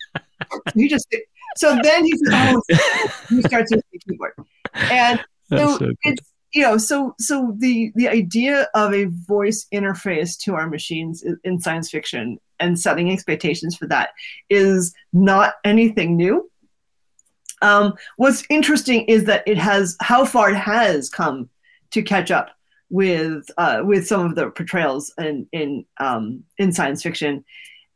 [0.74, 1.08] he just
[1.56, 2.62] so then he says, "Oh,"
[3.28, 4.32] he starts using the keyboard,
[4.74, 10.38] and so, so it's you know so so the the idea of a voice interface
[10.40, 14.10] to our machines in science fiction and setting expectations for that
[14.48, 16.50] is not anything new.
[17.62, 21.48] Um, what's interesting is that it has how far it has come
[21.92, 22.50] to catch up
[22.90, 27.44] with uh, with some of the portrayals in in um, in science fiction,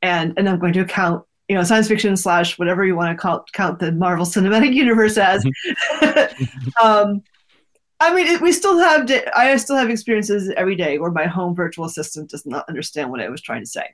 [0.03, 3.21] and and I'm going to count you know science fiction slash whatever you want to
[3.21, 5.45] call, count the Marvel Cinematic Universe as.
[6.81, 7.25] um,
[7.99, 9.11] I mean, it, we still have.
[9.35, 13.21] I still have experiences every day where my home virtual assistant does not understand what
[13.21, 13.85] I was trying to say,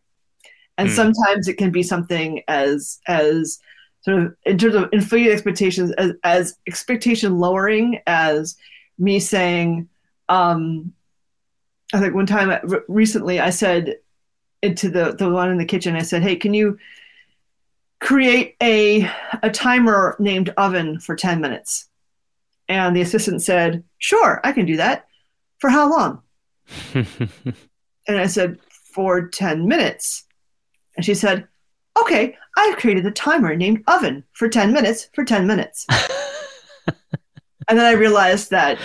[0.76, 0.92] and mm.
[0.94, 3.58] sometimes it can be something as as
[4.02, 8.54] sort of in terms of inflated expectations as, as expectation lowering as
[8.98, 9.88] me saying
[10.28, 10.92] um,
[11.92, 13.96] i think one time recently i said
[14.62, 16.78] into the the one in the kitchen i said hey can you
[18.06, 19.10] create a,
[19.42, 21.88] a timer named oven for 10 minutes.
[22.68, 25.06] And the assistant said, Sure, I can do that.
[25.58, 26.22] For how long?
[26.94, 27.08] and
[28.08, 28.60] I said,
[28.94, 30.24] For 10 minutes.
[30.94, 31.48] And she said,
[32.00, 35.84] Okay, I've created a timer named oven for 10 minutes for 10 minutes.
[36.88, 38.78] and then I realized that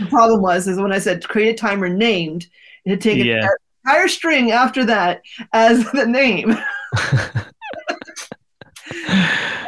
[0.00, 2.48] the problem was is when I said create a timer named,
[2.84, 3.44] it had taken yeah.
[3.44, 3.50] an
[3.86, 5.22] entire string after that
[5.52, 6.56] as the name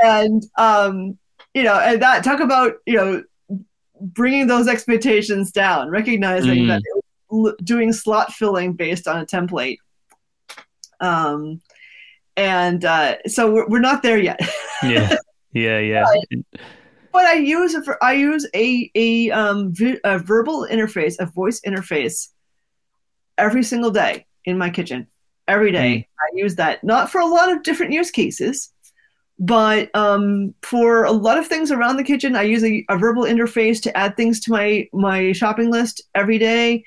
[0.06, 1.18] and um,
[1.54, 3.22] you know, and that talk about you know
[4.00, 6.68] bringing those expectations down, recognizing mm.
[6.68, 9.78] that doing slot filling based on a template.
[11.00, 11.60] Um,
[12.36, 14.40] and uh, so we're, we're not there yet.
[14.82, 15.16] yeah,
[15.52, 16.04] yeah, yeah.
[16.30, 16.60] But,
[17.12, 19.72] but I use for I use a a, um,
[20.04, 22.28] a verbal interface, a voice interface,
[23.38, 25.06] every single day in my kitchen.
[25.48, 26.04] Every day, mm.
[26.20, 28.72] I use that not for a lot of different use cases,
[29.38, 33.24] but um, for a lot of things around the kitchen, I use a, a, verbal
[33.24, 36.84] interface to add things to my my shopping list every day.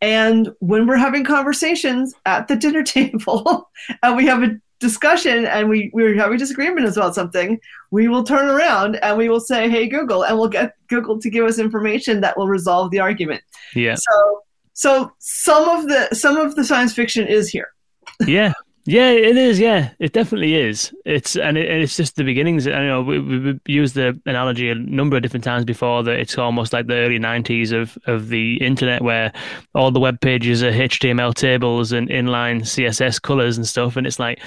[0.00, 3.70] And when we're having conversations at the dinner table,
[4.02, 8.48] and we have a discussion and we we're having disagreement about something, we will turn
[8.48, 12.22] around and we will say, "Hey Google," and we'll get Google to give us information
[12.22, 13.42] that will resolve the argument.
[13.74, 13.96] Yeah.
[13.96, 17.68] So so some of the some of the science fiction is here.
[18.26, 18.52] yeah,
[18.84, 19.60] yeah, it is.
[19.60, 20.92] Yeah, it definitely is.
[21.04, 22.66] It's and it, it's just the beginnings.
[22.66, 26.36] I know we, we've used the analogy a number of different times before that it's
[26.36, 29.32] almost like the early '90s of of the internet, where
[29.76, 34.18] all the web pages are HTML tables and inline CSS colors and stuff, and it's
[34.18, 34.40] like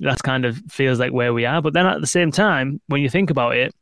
[0.00, 1.62] that kind of feels like where we are.
[1.62, 3.74] But then at the same time, when you think about it,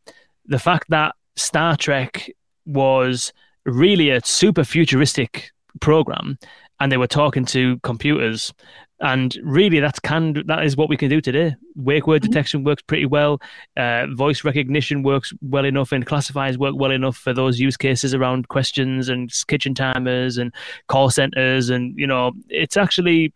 [0.45, 2.31] the fact that Star Trek
[2.65, 3.33] was
[3.65, 5.51] really a super futuristic
[5.81, 6.39] program
[6.81, 8.53] and they were talking to computers
[9.01, 11.55] and really that's can that is what we can do today.
[11.75, 12.31] Wake word mm-hmm.
[12.31, 13.41] detection works pretty well.
[13.77, 18.15] Uh, voice recognition works well enough and classifiers work well enough for those use cases
[18.15, 20.53] around questions and kitchen timers and
[20.89, 23.33] call centers and you know it's actually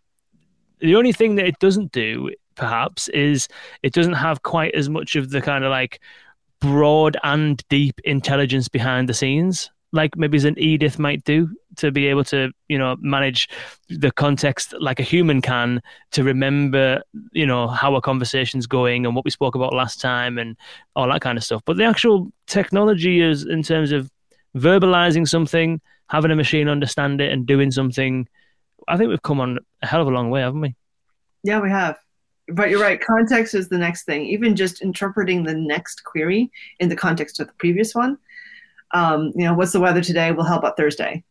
[0.79, 3.47] the only thing that it doesn't do perhaps is
[3.83, 5.99] it doesn't have quite as much of the kind of like
[6.59, 11.91] broad and deep intelligence behind the scenes like maybe as an Edith might do to
[11.91, 13.49] be able to, you know, manage
[13.89, 15.81] the context like a human can
[16.11, 20.37] to remember, you know, how a conversation's going and what we spoke about last time
[20.37, 20.57] and
[20.95, 21.61] all that kind of stuff.
[21.65, 24.09] But the actual technology is in terms of
[24.55, 28.27] verbalizing something, having a machine understand it and doing something,
[28.87, 30.75] I think we've come on a hell of a long way, haven't we?
[31.43, 31.97] Yeah, we have.
[32.47, 34.25] But you're right, context is the next thing.
[34.25, 38.17] Even just interpreting the next query in the context of the previous one
[38.93, 40.31] um, you know, what's the weather today?
[40.31, 41.23] Well, how about Thursday?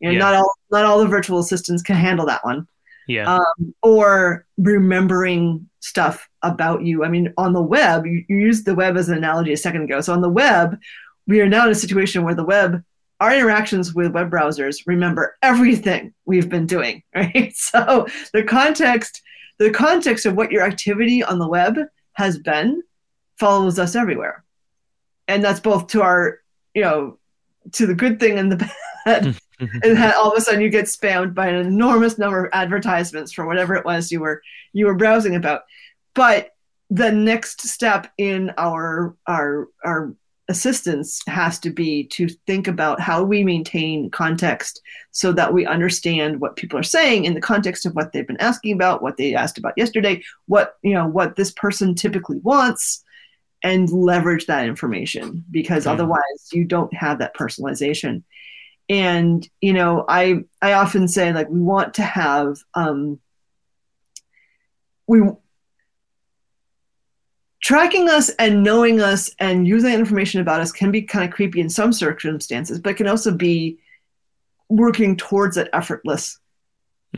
[0.00, 0.18] You know, yeah.
[0.18, 2.66] not all not all the virtual assistants can handle that one.
[3.08, 3.36] Yeah.
[3.36, 7.04] Um, or remembering stuff about you.
[7.04, 9.82] I mean, on the web, you, you used the web as an analogy a second
[9.82, 10.00] ago.
[10.00, 10.78] So on the web,
[11.26, 12.82] we are now in a situation where the web,
[13.20, 17.52] our interactions with web browsers remember everything we've been doing, right?
[17.54, 19.22] So the context,
[19.58, 21.78] the context of what your activity on the web
[22.14, 22.82] has been
[23.38, 24.44] follows us everywhere.
[25.28, 26.38] And that's both to our
[26.74, 27.18] you know,
[27.72, 28.70] to the good thing and the
[29.04, 29.38] bad.
[29.82, 33.32] and then all of a sudden you get spammed by an enormous number of advertisements
[33.32, 34.42] for whatever it was you were
[34.72, 35.62] you were browsing about.
[36.14, 36.50] But
[36.90, 40.14] the next step in our our our
[40.48, 46.40] assistance has to be to think about how we maintain context so that we understand
[46.40, 49.34] what people are saying in the context of what they've been asking about what they
[49.34, 53.04] asked about yesterday what you know what this person typically wants
[53.62, 55.92] and leverage that information because mm-hmm.
[55.92, 58.22] otherwise you don't have that personalization.
[58.88, 63.20] And you know i i often say like we want to have um
[65.06, 65.22] we
[67.62, 71.60] tracking us and knowing us and using information about us can be kind of creepy
[71.60, 73.78] in some circumstances but can also be
[74.68, 76.38] working towards that effortless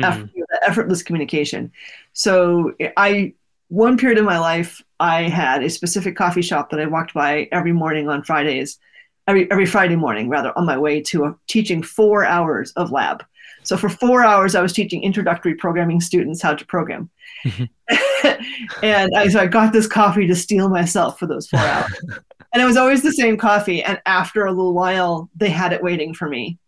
[0.02, 0.30] effort,
[0.62, 1.72] effortless communication.
[2.12, 3.34] So i
[3.68, 7.48] one period of my life, I had a specific coffee shop that I walked by
[7.52, 8.78] every morning on Fridays,
[9.26, 13.24] every, every Friday morning, rather, on my way to a, teaching four hours of lab.
[13.62, 17.10] So for four hours, I was teaching introductory programming students how to program.
[18.82, 21.92] and I, so I got this coffee to steel myself for those four hours.
[22.52, 23.82] and it was always the same coffee.
[23.82, 26.58] And after a little while, they had it waiting for me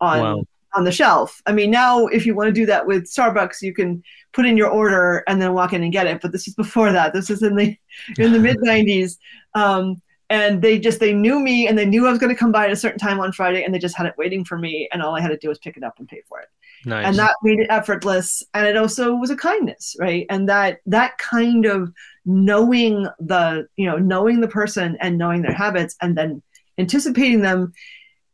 [0.00, 0.42] on wow
[0.74, 1.42] on the shelf.
[1.46, 4.56] I mean, now if you want to do that with Starbucks, you can put in
[4.56, 6.20] your order and then walk in and get it.
[6.20, 7.12] But this is before that.
[7.12, 7.76] This is in the
[8.18, 9.16] in the mid '90s,
[9.54, 12.52] um, and they just they knew me and they knew I was going to come
[12.52, 14.88] by at a certain time on Friday, and they just had it waiting for me,
[14.92, 16.48] and all I had to do was pick it up and pay for it.
[16.84, 17.06] Nice.
[17.06, 20.26] And that made it effortless, and it also was a kindness, right?
[20.30, 21.92] And that that kind of
[22.24, 26.42] knowing the you know knowing the person and knowing their habits, and then
[26.78, 27.72] anticipating them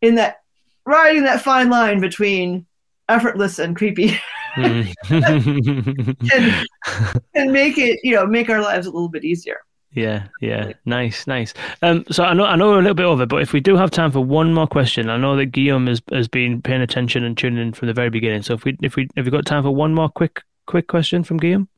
[0.01, 0.43] in that
[0.87, 2.65] riding that fine line between
[3.09, 4.19] effortless and creepy
[4.59, 4.95] and,
[7.35, 9.59] and make it you know make our lives a little bit easier
[9.93, 11.55] yeah, yeah, nice, nice.
[11.81, 13.75] Um, so I know I know we're a little bit over, but if we do
[13.77, 17.25] have time for one more question, I know that Guillaume has has been paying attention
[17.25, 18.43] and tuning in from the very beginning.
[18.43, 21.25] So if we if we have you got time for one more quick quick question
[21.25, 21.69] from Guillaume?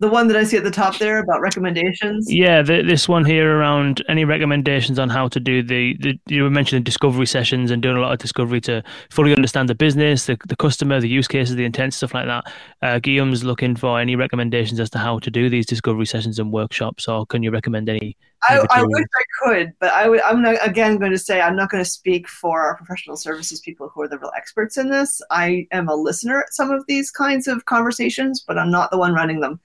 [0.00, 2.32] The one that I see at the top there about recommendations.
[2.32, 6.42] Yeah, the, this one here around any recommendations on how to do the, the you
[6.42, 10.24] were mentioning discovery sessions and doing a lot of discovery to fully understand the business,
[10.24, 12.44] the, the customer, the use cases, the intent, stuff like that.
[12.80, 16.50] Uh, Guillaume's looking for any recommendations as to how to do these discovery sessions and
[16.50, 18.16] workshops, or can you recommend any?
[18.42, 21.56] I, I wish I could, but I w- I'm not, again going to say I'm
[21.56, 24.90] not going to speak for our professional services people who are the real experts in
[24.90, 25.20] this.
[25.30, 28.98] I am a listener at some of these kinds of conversations, but I'm not the
[28.98, 29.60] one running them.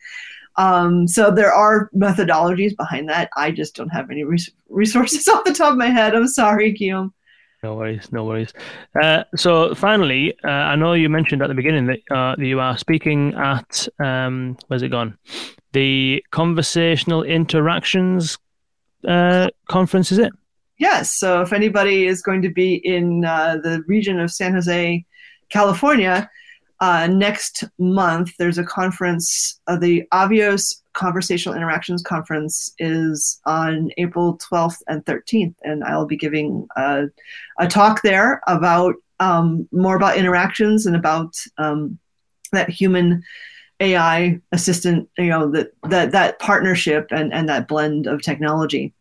[0.58, 3.30] Um, so there are methodologies behind that.
[3.36, 6.16] I just don't have any res- resources off the top of my head.
[6.16, 7.14] I'm sorry, Guillaume.
[7.64, 8.54] No worries, no worries.
[9.02, 12.60] Uh, so finally, uh, I know you mentioned at the beginning that, uh, that you
[12.60, 15.18] are speaking at um, where's it gone?
[15.76, 18.38] the Conversational Interactions
[19.08, 20.32] uh, Conference, is it?
[20.78, 21.14] Yes.
[21.14, 25.06] So if anybody is going to be in uh, the region of San Jose,
[25.50, 26.30] California,
[26.82, 29.62] uh, next month there's a conference.
[29.68, 36.18] Uh, the Avios Conversational Interactions Conference is on April 12th and 13th, and I'll be
[36.18, 37.06] giving a,
[37.60, 41.98] a talk there about um, more about interactions and about um,
[42.52, 43.24] that human
[43.80, 48.94] AI assistant, you know, that that that partnership and and that blend of technology.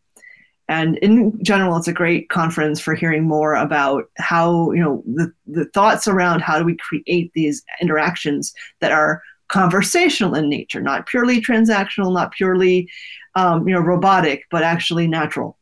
[0.67, 5.31] And in general, it's a great conference for hearing more about how, you know, the,
[5.45, 11.05] the thoughts around how do we create these interactions that are conversational in nature, not
[11.05, 12.89] purely transactional, not purely,
[13.35, 15.57] um, you know, robotic, but actually natural.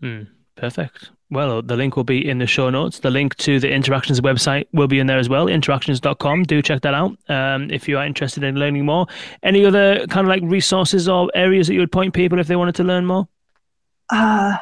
[0.00, 1.10] Mm, perfect.
[1.34, 3.00] Well, the link will be in the show notes.
[3.00, 6.44] The link to the Interactions website will be in there as well, interactions.com.
[6.44, 9.06] Do check that out um, if you are interested in learning more.
[9.42, 12.54] Any other kind of like resources or areas that you would point people if they
[12.54, 13.26] wanted to learn more?
[14.10, 14.56] Uh,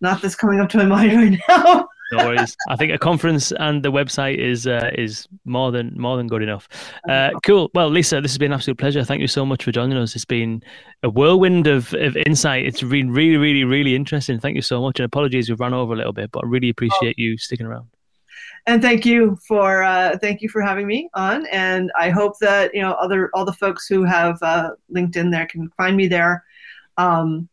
[0.00, 1.83] not coming up to my mind right now.
[2.12, 2.56] No worries.
[2.68, 6.42] I think a conference and the website is uh, is more than more than good
[6.42, 6.68] enough.
[7.08, 7.70] Uh, cool.
[7.74, 9.04] Well, Lisa, this has been an absolute pleasure.
[9.04, 10.14] Thank you so much for joining us.
[10.14, 10.62] It's been
[11.02, 12.66] a whirlwind of, of insight.
[12.66, 14.38] It's been really, really, really interesting.
[14.38, 15.00] Thank you so much.
[15.00, 17.88] And apologies, we've run over a little bit, but I really appreciate you sticking around.
[18.66, 21.46] And thank you for uh, thank you for having me on.
[21.46, 25.46] And I hope that you know other all the folks who have uh, LinkedIn there
[25.46, 26.44] can find me there.
[26.96, 27.48] Um,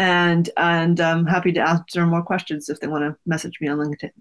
[0.00, 3.78] and and I'm happy to answer more questions if they want to message me on
[3.78, 4.12] LinkedIn.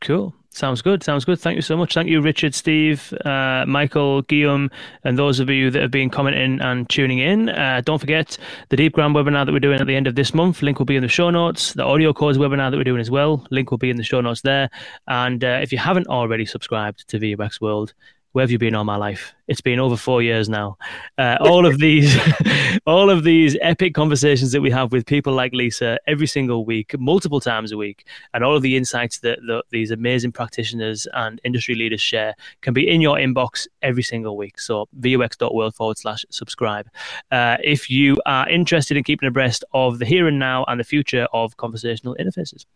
[0.00, 0.34] Cool.
[0.50, 1.02] Sounds good.
[1.02, 1.38] Sounds good.
[1.38, 1.92] Thank you so much.
[1.92, 4.70] Thank you, Richard, Steve, uh, Michael, Guillaume,
[5.04, 7.50] and those of you that have been commenting and tuning in.
[7.50, 8.38] Uh, don't forget
[8.70, 10.62] the Deepgram webinar that we're doing at the end of this month.
[10.62, 11.74] Link will be in the show notes.
[11.74, 13.46] The AudioCodes webinar that we're doing as well.
[13.50, 14.70] Link will be in the show notes there.
[15.08, 17.92] And uh, if you haven't already subscribed to VUX World,
[18.36, 19.34] where have you been all my life?
[19.48, 20.76] It's been over four years now.
[21.16, 22.14] Uh, all of these,
[22.86, 26.98] all of these epic conversations that we have with people like Lisa every single week,
[26.98, 31.40] multiple times a week, and all of the insights that, that these amazing practitioners and
[31.44, 34.60] industry leaders share can be in your inbox every single week.
[34.60, 36.90] So vux.world forward slash subscribe.
[37.30, 40.84] Uh, if you are interested in keeping abreast of the here and now and the
[40.84, 42.66] future of conversational interfaces.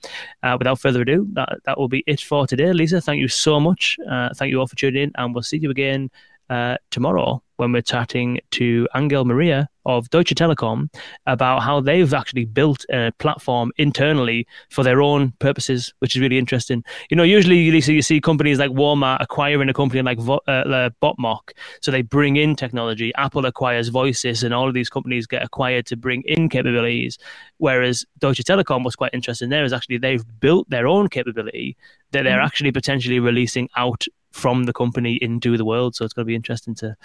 [0.43, 2.73] Uh, without further ado, that, that will be it for today.
[2.73, 3.99] Lisa, thank you so much.
[4.09, 6.11] Uh, thank you all for tuning in, and we'll see you again
[6.51, 10.89] uh, tomorrow when we're chatting to Angel Maria of Deutsche Telekom
[11.27, 16.39] about how they've actually built a platform internally for their own purposes, which is really
[16.39, 16.83] interesting.
[17.11, 20.39] You know, usually you see, you see companies like Walmart acquiring a company like uh,
[20.49, 23.13] uh, Botmock, so they bring in technology.
[23.17, 27.19] Apple acquires Voysis, and all of these companies get acquired to bring in capabilities.
[27.59, 31.77] Whereas Deutsche Telekom was quite interesting there is actually they've built their own capability
[32.13, 32.47] that they're mm-hmm.
[32.47, 35.95] actually potentially releasing out from the company into the world.
[35.95, 36.97] So it's going to be interesting to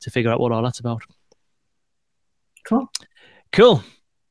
[0.00, 1.02] to figure out what all that's about.
[2.66, 2.90] Cool.
[3.52, 3.82] Cool.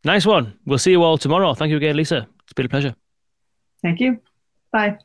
[0.03, 0.57] Nice one.
[0.65, 1.53] We'll see you all tomorrow.
[1.53, 2.27] Thank you again, Lisa.
[2.43, 2.95] It's been a pleasure.
[3.81, 4.19] Thank you.
[4.71, 4.97] Bye.